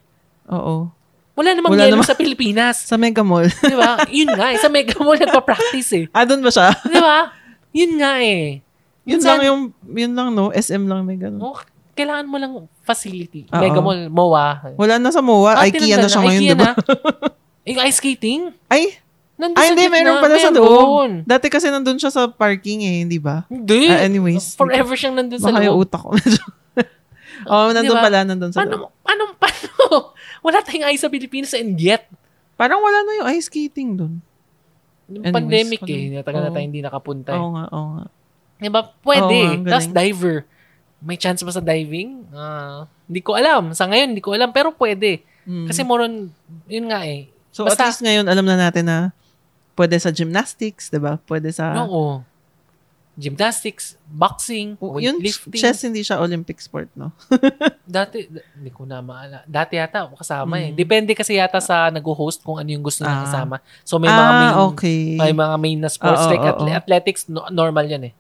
[0.48, 0.90] Oo.
[1.34, 2.80] Wala namang Wala yelo namang- sa Pilipinas.
[2.90, 3.50] Sa Mega Mall.
[3.50, 4.02] Di ba?
[4.08, 6.06] Yun nga, eh, sa Mega Mall nagpa-practice eh.
[6.10, 6.70] ah, doon ba siya?
[6.88, 7.34] Di ba?
[7.70, 8.64] Yun nga eh.
[9.04, 10.50] yun Minsan- lang yung, yun lang no?
[10.50, 11.42] SM lang may ganun.
[11.44, 11.58] Oh,
[11.92, 12.52] kailangan mo lang
[12.86, 13.50] facility.
[13.50, 13.58] Oo.
[13.58, 14.78] Mega Mall, MOA.
[14.78, 15.58] Wala na sa MOA.
[15.58, 16.72] Ah, IKEA na siya ngayon, di ba?
[17.68, 18.54] Yung ice skating?
[18.70, 19.02] Ay,
[19.36, 20.56] Nandun ay sa hindi, meron pala sa Meron.
[20.56, 21.12] loob.
[21.28, 23.44] Dati kasi nandun siya sa parking eh, hindi ba?
[23.52, 23.92] Hindi.
[23.92, 24.56] Ah, anyways.
[24.56, 25.84] Forever siyang nandun sa Baka yung loob.
[25.84, 26.10] utak ko.
[27.52, 28.06] Oo, nandun Di ba?
[28.06, 28.92] pala, nandun sa Paano, loob.
[29.04, 29.76] paano, paano?
[30.46, 32.08] Wala tayong ice sa Pilipinas and yet.
[32.56, 34.00] Parang wala na yung ice skating.
[34.00, 34.24] Yung
[35.20, 36.24] Anyways, pandemic ano- eh.
[36.24, 37.40] Tagal na tayo hindi nakapunta eh.
[37.42, 38.06] Oo nga, oo nga.
[38.56, 38.82] Diba?
[39.04, 39.38] Pwede.
[39.52, 40.48] Ang Tapos diver.
[41.00, 42.24] May chance ba sa diving?
[42.30, 43.72] Ah, hindi ko alam.
[43.72, 44.50] Sa ngayon, hindi ko alam.
[44.50, 45.22] Pero pwede.
[45.44, 45.68] Mm.
[45.68, 46.32] Kasi more on,
[46.66, 47.30] yun nga eh.
[47.52, 48.98] so basta- at least ngayon, alam na natin na
[49.74, 51.20] pwede sa gymnastics, di ba?
[51.22, 51.72] Pwede sa...
[51.84, 52.24] Oo.
[53.16, 55.56] Gymnastics, boxing, Oh, yun, weightlifting.
[55.56, 57.16] chess hindi siya Olympic sport, no?
[57.88, 59.40] Dati, hindi ko na maala.
[59.46, 60.72] Dati yata ako kasama eh.
[60.72, 60.76] Mm.
[60.76, 63.24] Depende kasi yata sa nag-host kung ano yung gusto Ah.
[63.24, 63.56] kasama.
[63.88, 65.16] So may mga main, ah, okay.
[65.16, 66.68] may mga main na sports Oo, like oo.
[66.68, 68.14] athletics, no- normal yan eh.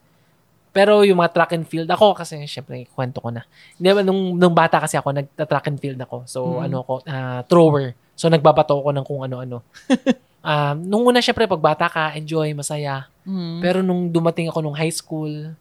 [0.75, 3.47] Pero yung mga track and field, ako kasi syempre kwento ko na.
[3.79, 6.27] Hindi ba, nung, nung bata kasi ako, nagta-track and field ako.
[6.27, 6.65] So Mm.
[6.67, 7.95] ano ako, ah, thrower.
[8.11, 9.63] So nagbabato ako ng kung ano-ano.
[10.43, 13.07] um, nung una syempre, pag bata ka, enjoy, masaya.
[13.23, 13.63] Mm.
[13.63, 15.55] Pero nung dumating ako nung high school,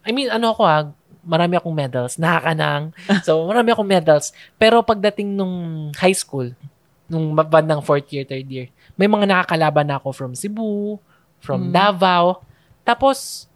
[0.00, 0.88] I mean, ano ako ah,
[1.20, 2.16] marami akong medals.
[2.16, 2.96] Nakakanang.
[3.24, 4.32] So, marami akong medals.
[4.56, 5.54] Pero pagdating nung
[5.96, 6.52] high school,
[7.04, 10.96] nung bandang fourth year, third year, may mga nakakalaban na ako from Cebu,
[11.40, 11.72] from Mm.
[11.72, 12.40] Davao.
[12.80, 13.48] Tapos,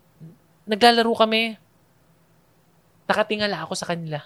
[0.69, 1.57] naglalaro kami.
[3.09, 4.21] Nakatingala ako sa kanila.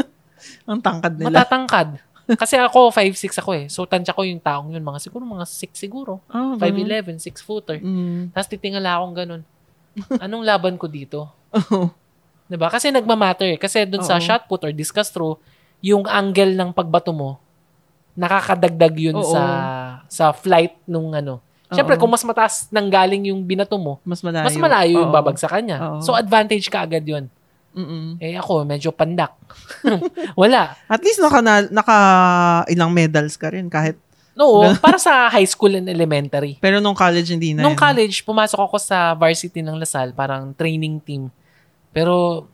[0.70, 1.28] Ang tangkad nila.
[1.44, 2.00] Matatangkad.
[2.24, 3.66] Kasi ako, 5'6 ako eh.
[3.68, 4.80] So, tansya ko yung taong yun.
[4.80, 6.24] Mga siguro, mga 6 siguro.
[6.32, 6.88] Ah, ganun.
[6.88, 7.84] 5'11, 6 footer.
[7.84, 8.32] Mm.
[8.32, 9.42] Tapos titingala akong ganun.
[10.18, 11.28] Anong laban ko dito?
[11.54, 11.92] Oo.
[12.48, 12.68] 'Di ba?
[12.72, 13.56] Kasi nagmamatter.
[13.56, 13.58] eh.
[13.60, 14.24] Kasi dun sa Oo.
[14.24, 15.36] shot put or discus throw,
[15.84, 17.38] yung angle ng pagbato mo,
[18.16, 19.28] nakakadagdag yun Oo.
[19.30, 19.42] sa
[20.08, 21.38] sa flight nung ano.
[21.74, 24.44] Siyempre, kung mas mataas nang galing yung binato mo, Mas malayo.
[24.44, 25.16] mas malayo yung Oo.
[25.16, 25.78] babagsakan niya.
[25.80, 25.98] Oo.
[26.00, 27.26] So, advantage ka agad yun.
[27.74, 28.22] Mm-mm.
[28.22, 29.34] Eh ako, medyo pandak.
[30.38, 30.78] Wala.
[30.86, 31.96] At least naka, na, naka
[32.70, 33.98] ilang medals ka rin kahit
[34.34, 36.58] No, para sa high school and elementary.
[36.58, 37.82] pero nung college hindi na Nung yun.
[37.82, 41.30] college, pumasok ako sa varsity ng Lasal, parang training team.
[41.90, 42.46] Pero,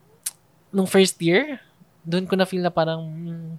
[0.69, 1.57] nung first year,
[2.01, 3.57] doon ko na feel na parang, hmm,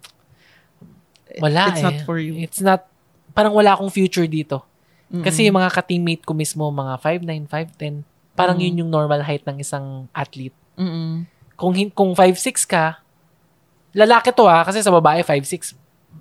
[1.42, 1.86] wala It's eh.
[1.86, 2.34] not for you.
[2.38, 2.86] It's not,
[3.34, 4.62] parang wala akong future dito.
[5.20, 8.64] Kasi yung mga ka-teammate ko mismo, mga 5'9", 5'10", parang Mm.
[8.64, 10.56] yun yung normal height ng isang athlete.
[10.80, 11.28] Mm-mm.
[11.60, 13.04] Kung, kung 5'6 ka,
[13.92, 15.76] lalaki to ah, kasi sa babae 5'6",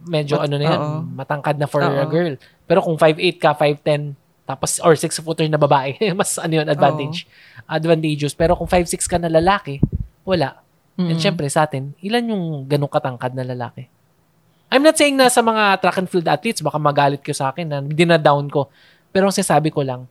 [0.04, 0.80] medyo Mat- ano na yan,
[1.14, 1.86] matangkad na for Oo.
[1.86, 2.34] a girl.
[2.66, 7.30] Pero kung 5'8 ka, 5'10, tapos, or 6 footer na babae, mas ano yun, advantage.
[7.70, 8.34] Advantageous.
[8.34, 9.78] Pero kung 5'6 ka na lalaki,
[10.26, 10.58] wala.
[10.98, 11.22] And Mm-mm.
[11.22, 13.86] syempre sa atin, ilan yung ganong katangkad na lalaki?
[14.70, 17.66] I'm not saying na sa mga track and field athletes, baka magalit kayo sa akin
[17.66, 18.70] na dinadown ko.
[19.10, 20.06] Pero ang sinasabi ko lang,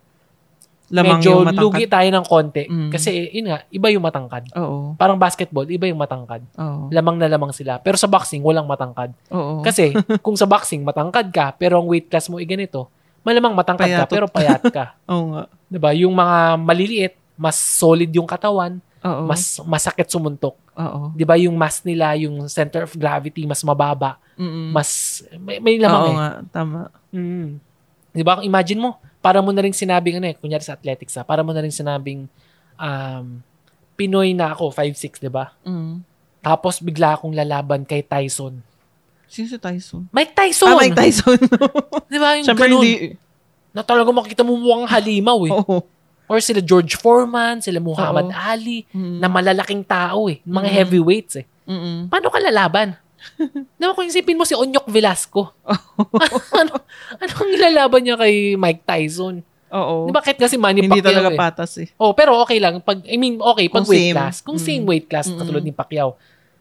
[0.89, 2.65] Lamang medyo lugi tayo ng konti.
[2.65, 2.89] Mm.
[2.89, 4.49] Kasi, yun nga, iba yung matangkad.
[4.57, 4.97] Oo.
[4.97, 6.41] Parang basketball, iba yung matangkad.
[6.57, 6.89] Oo.
[6.89, 7.77] Lamang na lamang sila.
[7.77, 9.13] Pero sa boxing, walang matangkad.
[9.29, 9.61] Oo.
[9.61, 9.93] Kasi,
[10.25, 12.89] kung sa boxing, matangkad ka, pero ang weight class mo ay ganito,
[13.21, 14.85] malamang matangkad ka, Payatot pero payat ka.
[15.13, 15.43] Oo nga.
[15.69, 19.23] 'Di ba Yung mga maliliit, mas solid yung katawan, Oo.
[19.29, 20.57] mas masakit sumuntok.
[20.73, 21.13] Oo.
[21.13, 24.17] 'Di ba Yung mass nila, yung center of gravity, mas mababa.
[24.39, 24.71] Mm-mm.
[24.71, 24.89] Mas,
[25.35, 26.15] may, may Oo lamang eh.
[26.15, 26.29] nga.
[26.49, 26.79] Tama.
[27.11, 27.59] Mm.
[28.09, 31.27] 'Di ba Imagine mo, para mo na rin sinabing ano eh, kunyari sa athletics ha,
[31.27, 32.25] para mo na rin sinabing,
[32.75, 33.43] um,
[33.93, 35.99] Pinoy na ako, 5'6", 'di ba Mm.
[36.39, 38.63] Tapos bigla akong lalaban kay Tyson.
[39.27, 40.07] Sino si Tyson?
[40.09, 40.71] Mike Tyson!
[40.71, 41.35] Ah, Mike Tyson.
[42.09, 42.39] Di ba?
[42.39, 42.79] Yung Siyempre ganun.
[42.81, 43.13] hindi.
[43.69, 45.53] Na talaga makikita mo mukhang halimaw eh.
[45.53, 45.83] Oo.
[46.25, 48.33] Or sila George Foreman, sila Muhammad Oo.
[48.33, 49.19] Ali, Mm.
[49.19, 50.39] na malalaking tao eh.
[50.41, 50.75] Mga Mm.
[50.79, 51.45] heavyweights eh.
[51.67, 52.07] Mm-mm.
[52.07, 52.95] Paano ka lalaban?
[53.79, 55.53] Naman kung isipin mo si Onyok Velasco.
[56.59, 56.73] ano,
[57.15, 59.41] ano ang ilalaban niya kay Mike Tyson?
[59.69, 60.09] Oo.
[60.09, 61.37] Di ba kahit kasi Manny Hindi Pacquiao talaga eh.
[61.37, 61.87] patas eh.
[61.95, 62.81] Oh, pero okay lang.
[62.81, 64.15] Pag, I mean, okay, pag Kung weight same.
[64.17, 64.35] class.
[64.41, 64.65] Kung Mm.
[64.65, 65.37] same weight class, Mm-mm.
[65.37, 66.17] katulad ni Pacquiao.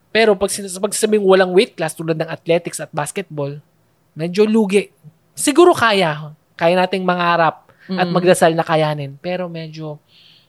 [0.09, 3.57] Pero pag, pag sabing walang weight class, tulad ng athletics at basketball,
[4.13, 4.93] medyo lugi.
[5.33, 6.37] Siguro kaya.
[6.53, 8.13] Kaya nating mangarap at Mm-mm.
[8.13, 9.17] magdasal na kayanin.
[9.17, 9.97] Pero medyo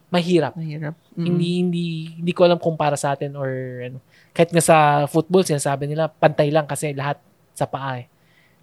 [0.09, 0.57] mahirap.
[0.57, 0.95] Mahirap.
[1.15, 1.23] Mm.
[1.23, 1.85] Hindi hindi
[2.17, 3.47] hindi ko alam kung para sa atin or
[3.85, 3.99] ano.
[4.39, 4.77] Kahit nga sa
[5.11, 7.19] football sinasabi nila pantay lang kasi lahat
[7.51, 8.07] sa paa eh.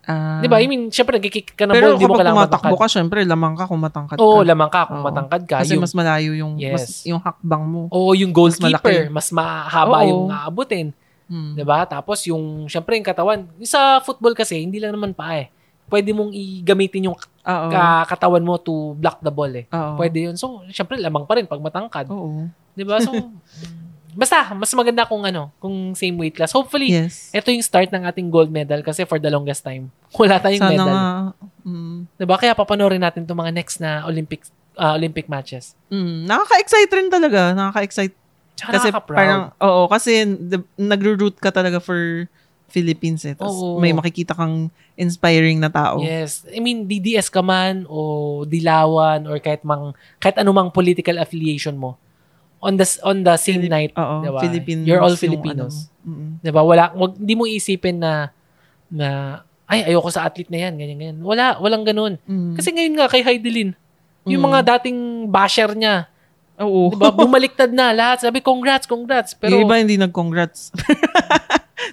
[0.08, 0.40] Ah.
[0.40, 0.56] 'Di ba?
[0.56, 2.72] I mean, syempre nagki-kick ka ng Pero ball, di mo kapag kailangan matangkad.
[2.72, 4.48] ka, syempre, lamang ka kung matangkad Oo, ka.
[4.48, 5.06] lamang ka kung Oo.
[5.12, 5.56] matangkad ka.
[5.60, 7.10] Kasi yung, mas malayo yung, mas, Yes.
[7.10, 7.92] yung hakbang mo.
[7.92, 10.08] Oo, yung goalkeeper, Mas mas, mahaba Oo.
[10.08, 10.96] yung aabutin.
[11.28, 11.58] Mm.
[11.58, 11.82] 'Di ba?
[11.84, 15.50] Tapos yung syempre yung katawan, sa football kasi hindi lang naman paa eh.
[15.90, 17.68] Pwede mong i-gamitin yung Oo.
[17.68, 19.66] ka- katawan mo to block the ball eh.
[19.68, 19.98] Oo.
[19.98, 20.38] Pwede yun.
[20.38, 22.06] So, syempre lamang pa rin pag matangkad.
[22.08, 22.46] Oo.
[22.78, 23.02] 'Di ba?
[23.02, 23.10] So,
[24.16, 26.50] basta mas maganda kung ano, kung same weight class.
[26.50, 27.28] Hopefully, Yes.
[27.30, 30.72] ito yung start ng ating gold medal kasi for the longest time, wala tayong Sana
[30.72, 30.88] medal.
[30.88, 31.04] nga.
[31.62, 31.98] Mm.
[32.16, 32.36] 'Di ba?
[32.40, 35.76] Kaya papanorin natin itong mga next na Olympic ah, Olympic matches.
[35.88, 36.24] Mm.
[36.24, 37.52] Nakaka-excite rin talaga.
[37.52, 38.16] Nakaka-excite.
[38.56, 39.18] Tsaka Kasi nakaka-proud.
[39.20, 42.24] parang, oo, kasi the, nagro-root ka talaga for
[42.66, 43.36] Philippines eh.
[43.36, 43.78] Tapos Oo.
[43.78, 46.00] may makikita kang inspiring na tao.
[46.00, 46.42] Yes.
[46.48, 52.00] I mean, DDS ka man o Dilawan or kahit mang kahit anumang political affiliation mo
[52.66, 54.40] on the on the same Philip- night, Oo, Diba?
[54.42, 54.82] Philippines.
[54.82, 55.86] You're all Filipinos.
[56.02, 56.38] ano.
[56.38, 56.60] 'di ba?
[56.60, 58.34] Wala wag hindi mo isipin na
[58.88, 59.08] na
[59.64, 61.18] ay ayoko sa athlete na yan, ganyan ganyan.
[61.20, 62.18] Wala, walang ganun.
[62.22, 62.54] Mm.
[62.54, 63.74] Kasi ngayon nga kay Heidelin,
[64.24, 64.48] yung Mm.
[64.48, 66.06] mga dating basher niya,
[66.56, 66.90] Oo.
[66.90, 67.10] 'di ba?
[67.12, 68.22] Bumaliktad na lahat.
[68.22, 69.30] Sabi congrats, congrats.
[69.32, 70.70] Pero yung iba hindi nag-congrats.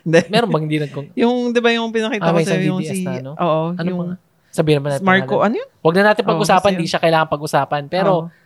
[0.03, 0.19] Hindi.
[0.27, 3.03] meron bang hindi nag Yung, di ba yung pinakita Ah, ko isang yung DDS si,
[3.03, 3.33] na, no?
[3.35, 4.15] oo, Ano yung pa?
[4.49, 5.05] Sabihin naman natin.
[5.05, 5.69] Marco, ano yun?
[5.79, 6.91] Wag na natin pag-usapan, kasi di yun.
[6.91, 7.81] siya kailangan pag-usapan.
[7.87, 8.42] Pero Oo.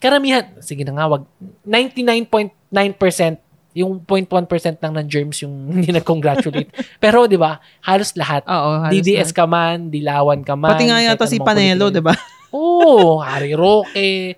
[0.00, 1.22] Karamihan, sige na nga, wag
[1.62, 3.38] 99.9%
[3.70, 6.74] yung 0.1% lang ng germs yung hindi nag-congratulate.
[6.98, 8.42] Pero 'di ba, halos lahat.
[8.50, 9.38] Oo, halos DDS lahat.
[9.38, 10.74] ka man, Dilawan ka man.
[10.74, 12.14] Pati nga yata si Panelo, di ba?
[12.50, 14.34] Oo, Harry Roque.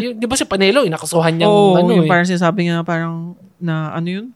[0.00, 2.10] Yung, di ba si Panelo, inakasuhan niyang Oo, ano yung eh.
[2.10, 4.26] parang sinasabi nga parang na ano yun?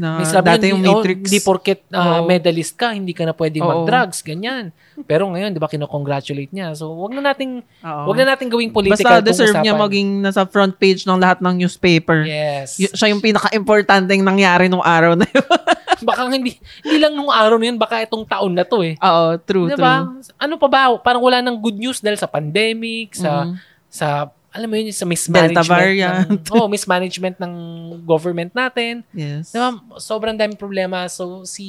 [0.00, 1.28] Na May sabi dati yung di- oh, Matrix.
[1.28, 2.24] Hindi porket ah, Oo.
[2.24, 3.70] medalist ka, hindi ka na pwedeng Oo.
[3.70, 4.72] mag-drugs, ganyan.
[5.04, 6.72] Pero ngayon, di ba, kinocongratulate niya.
[6.72, 8.04] So, wag na nating, Oo.
[8.08, 9.84] wag na nating gawing political Basta deserve niya usapan.
[9.84, 12.24] maging nasa front page ng lahat ng newspaper.
[12.24, 12.80] Yes.
[12.80, 15.44] Y- siya yung pinaka-importanteng nangyari nung araw na yun.
[16.00, 18.96] baka hindi, hindi lang nung araw na yun, baka itong taon na to eh.
[18.96, 20.24] Oo, true, Di true.
[20.40, 20.96] Ano pa ba?
[20.96, 23.54] Parang wala nang good news dahil sa pandemic, sa, Mhm.
[23.84, 25.62] sa, alam mo yun, sa mismanagement.
[25.62, 26.26] Delta variant.
[26.50, 27.54] Ng, oh, mismanagement ng
[28.02, 29.06] government natin.
[29.14, 29.54] Yes.
[29.54, 29.78] Di ba?
[29.94, 31.06] Sobrang daming problema.
[31.06, 31.64] So, si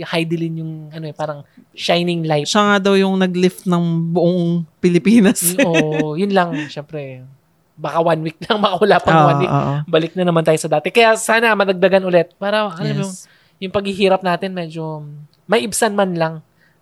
[0.00, 1.44] Heidelin yung, ano eh, parang
[1.76, 2.48] shining light.
[2.48, 3.84] Siya nga daw yung nag-lift ng
[4.16, 5.52] buong Pilipinas.
[5.60, 7.20] Oo, yun lang, syempre.
[7.76, 9.52] Baka one week lang, baka wala pang Oo, one week.
[9.52, 9.74] oo.
[9.84, 10.88] Balik na naman tayo sa dati.
[10.88, 12.32] Kaya sana madagdagan ulit.
[12.40, 13.28] Para, alam mo, yung, Yes.
[13.60, 15.04] yung paghihirap natin medyo
[15.44, 16.34] may ibsan man lang.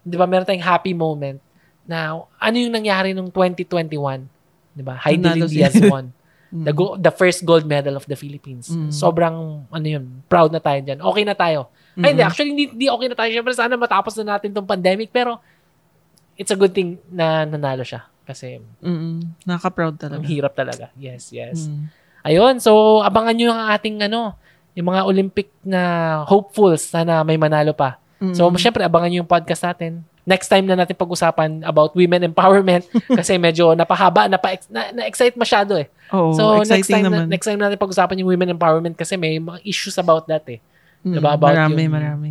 [0.06, 0.30] Di ba?
[0.30, 1.42] Meron tayong happy moment
[1.84, 4.30] na ano yung nangyari nung 2021.
[4.74, 4.98] Di ba?
[4.98, 6.10] Si- Diaz won.
[6.54, 6.64] Mm.
[6.70, 8.70] The, go- the first gold medal of the Philippines.
[8.70, 8.94] Mm.
[8.94, 11.02] Sobrang, ano yun, proud na tayo dyan.
[11.02, 11.66] Okay na tayo.
[11.98, 12.22] Ay, hindi.
[12.22, 13.30] Actually, hindi, hindi okay na tayo.
[13.34, 15.10] Siyempre, sana matapos na natin tong pandemic.
[15.10, 15.42] Pero,
[16.38, 18.06] it's a good thing na nanalo siya.
[18.22, 19.34] Kasi, Mm-mm.
[19.42, 20.26] Nakaka-proud ang talaga.
[20.30, 20.84] hirap talaga.
[20.94, 21.66] Yes, yes.
[21.66, 21.90] Mm.
[22.24, 24.32] Ayun, so abangan nyo ang ating ano,
[24.72, 25.80] yung mga Olympic na
[26.24, 28.00] hopefuls sana may manalo pa.
[28.16, 28.32] Mm.
[28.32, 30.02] So, syempre, abangan nyo yung podcast natin.
[30.24, 35.76] Next time na natin pag-usapan about women empowerment kasi medyo napahaba, napa, na, na-excite masyado
[35.76, 35.92] eh.
[36.10, 37.28] Oo, so, next time, naman.
[37.28, 40.64] Na, next time natin pag-usapan yung women empowerment kasi may mga issues about that eh.
[41.04, 42.30] Mm, diba, about marami, yung- marami.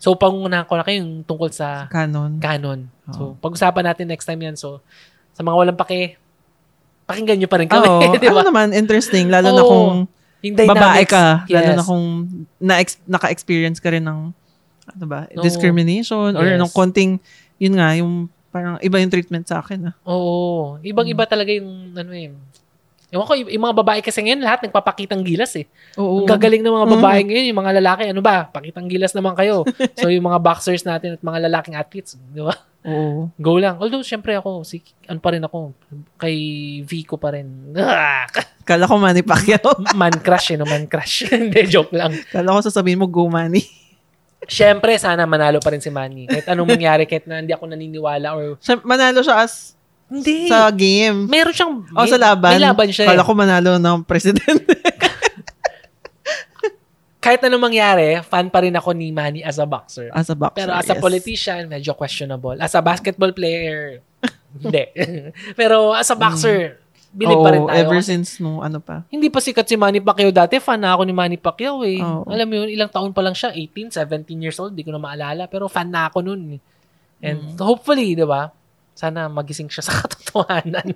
[0.00, 2.40] So, pangunahan ko na kayo yung tungkol sa Canon.
[2.40, 2.88] canon.
[3.12, 3.36] So, Oo.
[3.36, 4.56] pag-usapan natin next time yan.
[4.56, 4.80] So,
[5.34, 6.16] sa mga walang pake,
[7.04, 7.84] pakinggan nyo pa rin kami.
[7.84, 8.40] Oo, di ba?
[8.40, 9.28] ano naman, interesting.
[9.28, 9.68] Lalo na Oo.
[9.68, 9.92] kung
[10.38, 11.44] Yung babae ka.
[11.50, 11.76] Lalo Yes.
[11.76, 12.04] na kung
[12.56, 12.74] na
[13.10, 14.30] naka-experience ka rin ng
[14.90, 15.42] ano ba, Oo.
[15.42, 16.56] discrimination or Yes.
[16.56, 17.20] nung konting,
[17.56, 18.12] yun nga, yung
[18.48, 19.90] parang iba yung treatment sa akin.
[19.90, 19.94] Ah.
[20.04, 20.80] Oo.
[20.80, 21.30] Ibang-iba Hmm.
[21.30, 22.32] talaga yung, ano eh.
[23.08, 25.64] Ewan ko, y- yung mga babae kasi ngayon, lahat nagpapakitang gilas eh.
[25.96, 26.24] Oo.
[26.24, 26.94] Ang gagaling ng mga Mm.
[27.00, 29.64] babae ngayon, yung mga lalaki, ano ba, pakitang gilas naman kayo.
[29.96, 32.52] so, yung mga boxers natin at mga lalaking athletes, di ba?
[32.84, 33.32] Oo.
[33.36, 33.80] Go lang.
[33.80, 35.72] Although, syempre ako, si, ano pa rin ako,
[36.16, 36.36] kay
[36.84, 37.48] Vico pa rin.
[38.68, 39.80] Kala ko Manny Pacquiao.
[39.96, 40.68] man crush eh, no?
[40.68, 41.24] Man crush.
[41.32, 42.12] Hindi, joke lang.
[42.28, 43.64] Kala ko sasabihin mo, go Manny.
[44.46, 46.30] Syempre, sana manalo pa rin si Manny.
[46.30, 48.54] Kahit anong mangyari, kahit na hindi ako naniniwala or...
[48.62, 49.74] Siya, manalo siya as
[50.06, 50.46] Hindi.
[50.46, 51.26] sa game.
[51.26, 51.74] Meron siyang...
[51.90, 52.54] O sa laban.
[52.54, 53.04] May laban siya.
[53.04, 53.10] eh.
[53.12, 54.72] Kala ko manalo ng presidente.
[57.18, 60.08] kahit anong mangyari, fan pa rin ako ni Manny as a boxer.
[60.14, 60.64] as a boxer.
[60.64, 61.02] Pero as a yes.
[61.02, 62.56] politician, medyo questionable.
[62.56, 64.00] As a basketball player,
[64.62, 64.86] hindi.
[65.60, 66.78] Pero as a boxer,
[67.10, 67.80] believe pa rin Oo, tayo.
[67.80, 69.02] ever since no, ano pa.
[69.08, 70.56] hindi pa sikat si Manny Pacquiao dati.
[70.56, 71.98] Fan na ako ni Manny Pacquiao eh.
[71.98, 72.26] Oo.
[72.26, 73.50] Alam mo yun, ilang taon pa lang siya.
[73.50, 74.04] 18, 17
[74.38, 74.72] years old.
[74.72, 75.44] Di ko na maalala.
[75.44, 76.54] Pero fan na ako nun.
[76.54, 76.60] eh.
[77.20, 77.60] And Mm.
[77.60, 78.52] hopefully, di ba?
[78.92, 80.94] Sana magising siya sa katotohanan.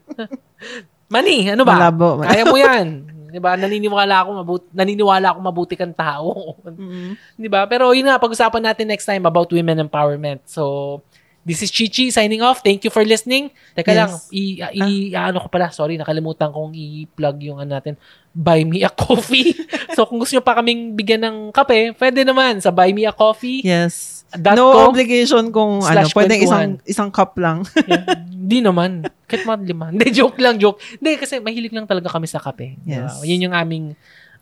[1.08, 1.76] Manny, ano ba?
[1.78, 2.20] Malabo.
[2.20, 2.86] Kaya mo yan.
[3.28, 3.52] Di ba?
[3.54, 6.56] Naniniwala ako mabuti, naniniwala ako mabuti kang tao.
[6.62, 7.16] Mm.
[7.34, 7.64] Di ba?
[7.64, 10.44] Pero yun nga, pag-usapan natin next time about women empowerment.
[10.44, 11.00] So,
[11.43, 12.62] this is Chichi signing off.
[12.62, 13.51] Thank you for listening.
[13.74, 13.99] Teka Yes.
[13.99, 17.99] lang, i, i ano ko pala, sorry, nakalimutan kong i-plug yung ano natin,
[18.32, 19.53] Buy Me a Coffee.
[19.97, 23.12] so, kung gusto nyo pa kaming bigyan ng kape, pwede naman sa Buy Me a
[23.12, 23.61] Coffee.
[23.61, 24.22] Yes.
[24.32, 24.97] No com.
[24.97, 27.68] obligation kung ano, pwedeng isang isang cup lang.
[28.32, 29.05] Hindi naman.
[29.28, 29.86] Kahit mga lima.
[29.93, 30.80] Hindi, joke lang, joke.
[30.80, 32.80] Hindi, kasi mahilig lang talaga kami sa kape.
[32.88, 33.20] Yes.
[33.20, 33.93] Yun yung aming,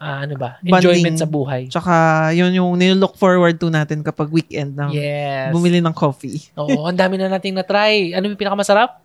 [0.01, 1.21] ah, ano ba, enjoyment Bonding.
[1.21, 1.63] sa buhay.
[1.69, 1.95] Tsaka
[2.33, 5.53] yun yung nilook forward to natin kapag weekend na Yes.
[5.53, 6.41] bumili ng coffee.
[6.57, 8.17] Oo, ang dami na nating na-try.
[8.17, 8.97] Ano yung pinakamasarap?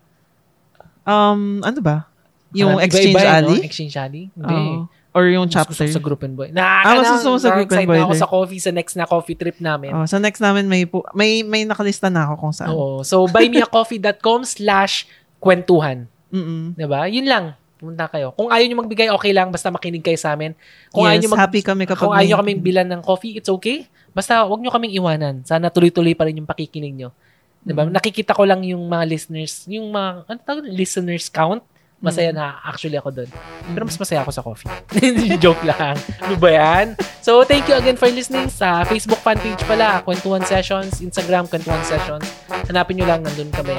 [1.04, 2.08] Um, ano ba?
[2.50, 3.58] Yung Parang Exchange iba-iba, Alley?
[3.60, 3.66] No?
[3.68, 4.24] Exchange Alley?
[4.32, 4.56] Hindi.
[4.56, 4.88] Oo.
[5.16, 5.88] Or yung gusto chapter.
[5.88, 6.52] sa Group and Boy.
[6.52, 9.08] Ah, mas gusto mo sa Group and Boy na ako sa coffee sa next na
[9.08, 9.96] coffee trip namin.
[9.96, 12.68] Oh, sa next namin may pu- may may nakalista na ako kung saan.
[12.68, 13.00] Oo.
[13.00, 15.08] So, buymeacoffee.com slash
[15.40, 16.04] kwentuhan.
[16.28, 16.76] Mm-mm.
[16.76, 17.08] Diba?
[17.08, 17.44] Yun lang.
[17.76, 18.32] Pumunta kayo.
[18.32, 19.52] Kung ayaw nyo magbigay, okay lang.
[19.52, 20.56] Basta makinig kayo sa amin.
[20.88, 23.36] Kung ayaw yes, nyo mag- happy kami kapag kung ayaw nyo kaming bilan ng coffee,
[23.36, 23.84] it's okay.
[24.16, 25.44] Basta wag nyo kaming iwanan.
[25.44, 27.12] Sana tuloy-tuloy pa rin yung pakikinig nyo.
[27.60, 27.84] Diba?
[27.84, 27.92] Mm.
[27.92, 31.60] Nakikita ko lang yung mga listeners, yung mga, ano tawag, listeners count.
[32.06, 32.38] Masaya Mm.
[32.38, 33.28] na actually ako doon.
[33.66, 34.70] Pero mas masaya ako sa coffee.
[35.42, 35.98] Joke lang.
[36.22, 36.86] Ano ba yan?
[37.18, 41.82] So, thank you again for listening sa Facebook fan page pala, Kwentuhan Sessions, Instagram, Kwentuhan
[41.82, 42.22] Sessions.
[42.70, 43.74] Hanapin nyo lang, nandun kami.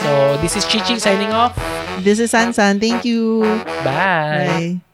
[0.00, 0.08] So,
[0.40, 1.52] this is Chichi signing off.
[1.98, 2.80] This is Sansan.
[2.80, 3.44] Thank you.
[3.84, 4.80] Bye!
[4.80, 4.85] Bye.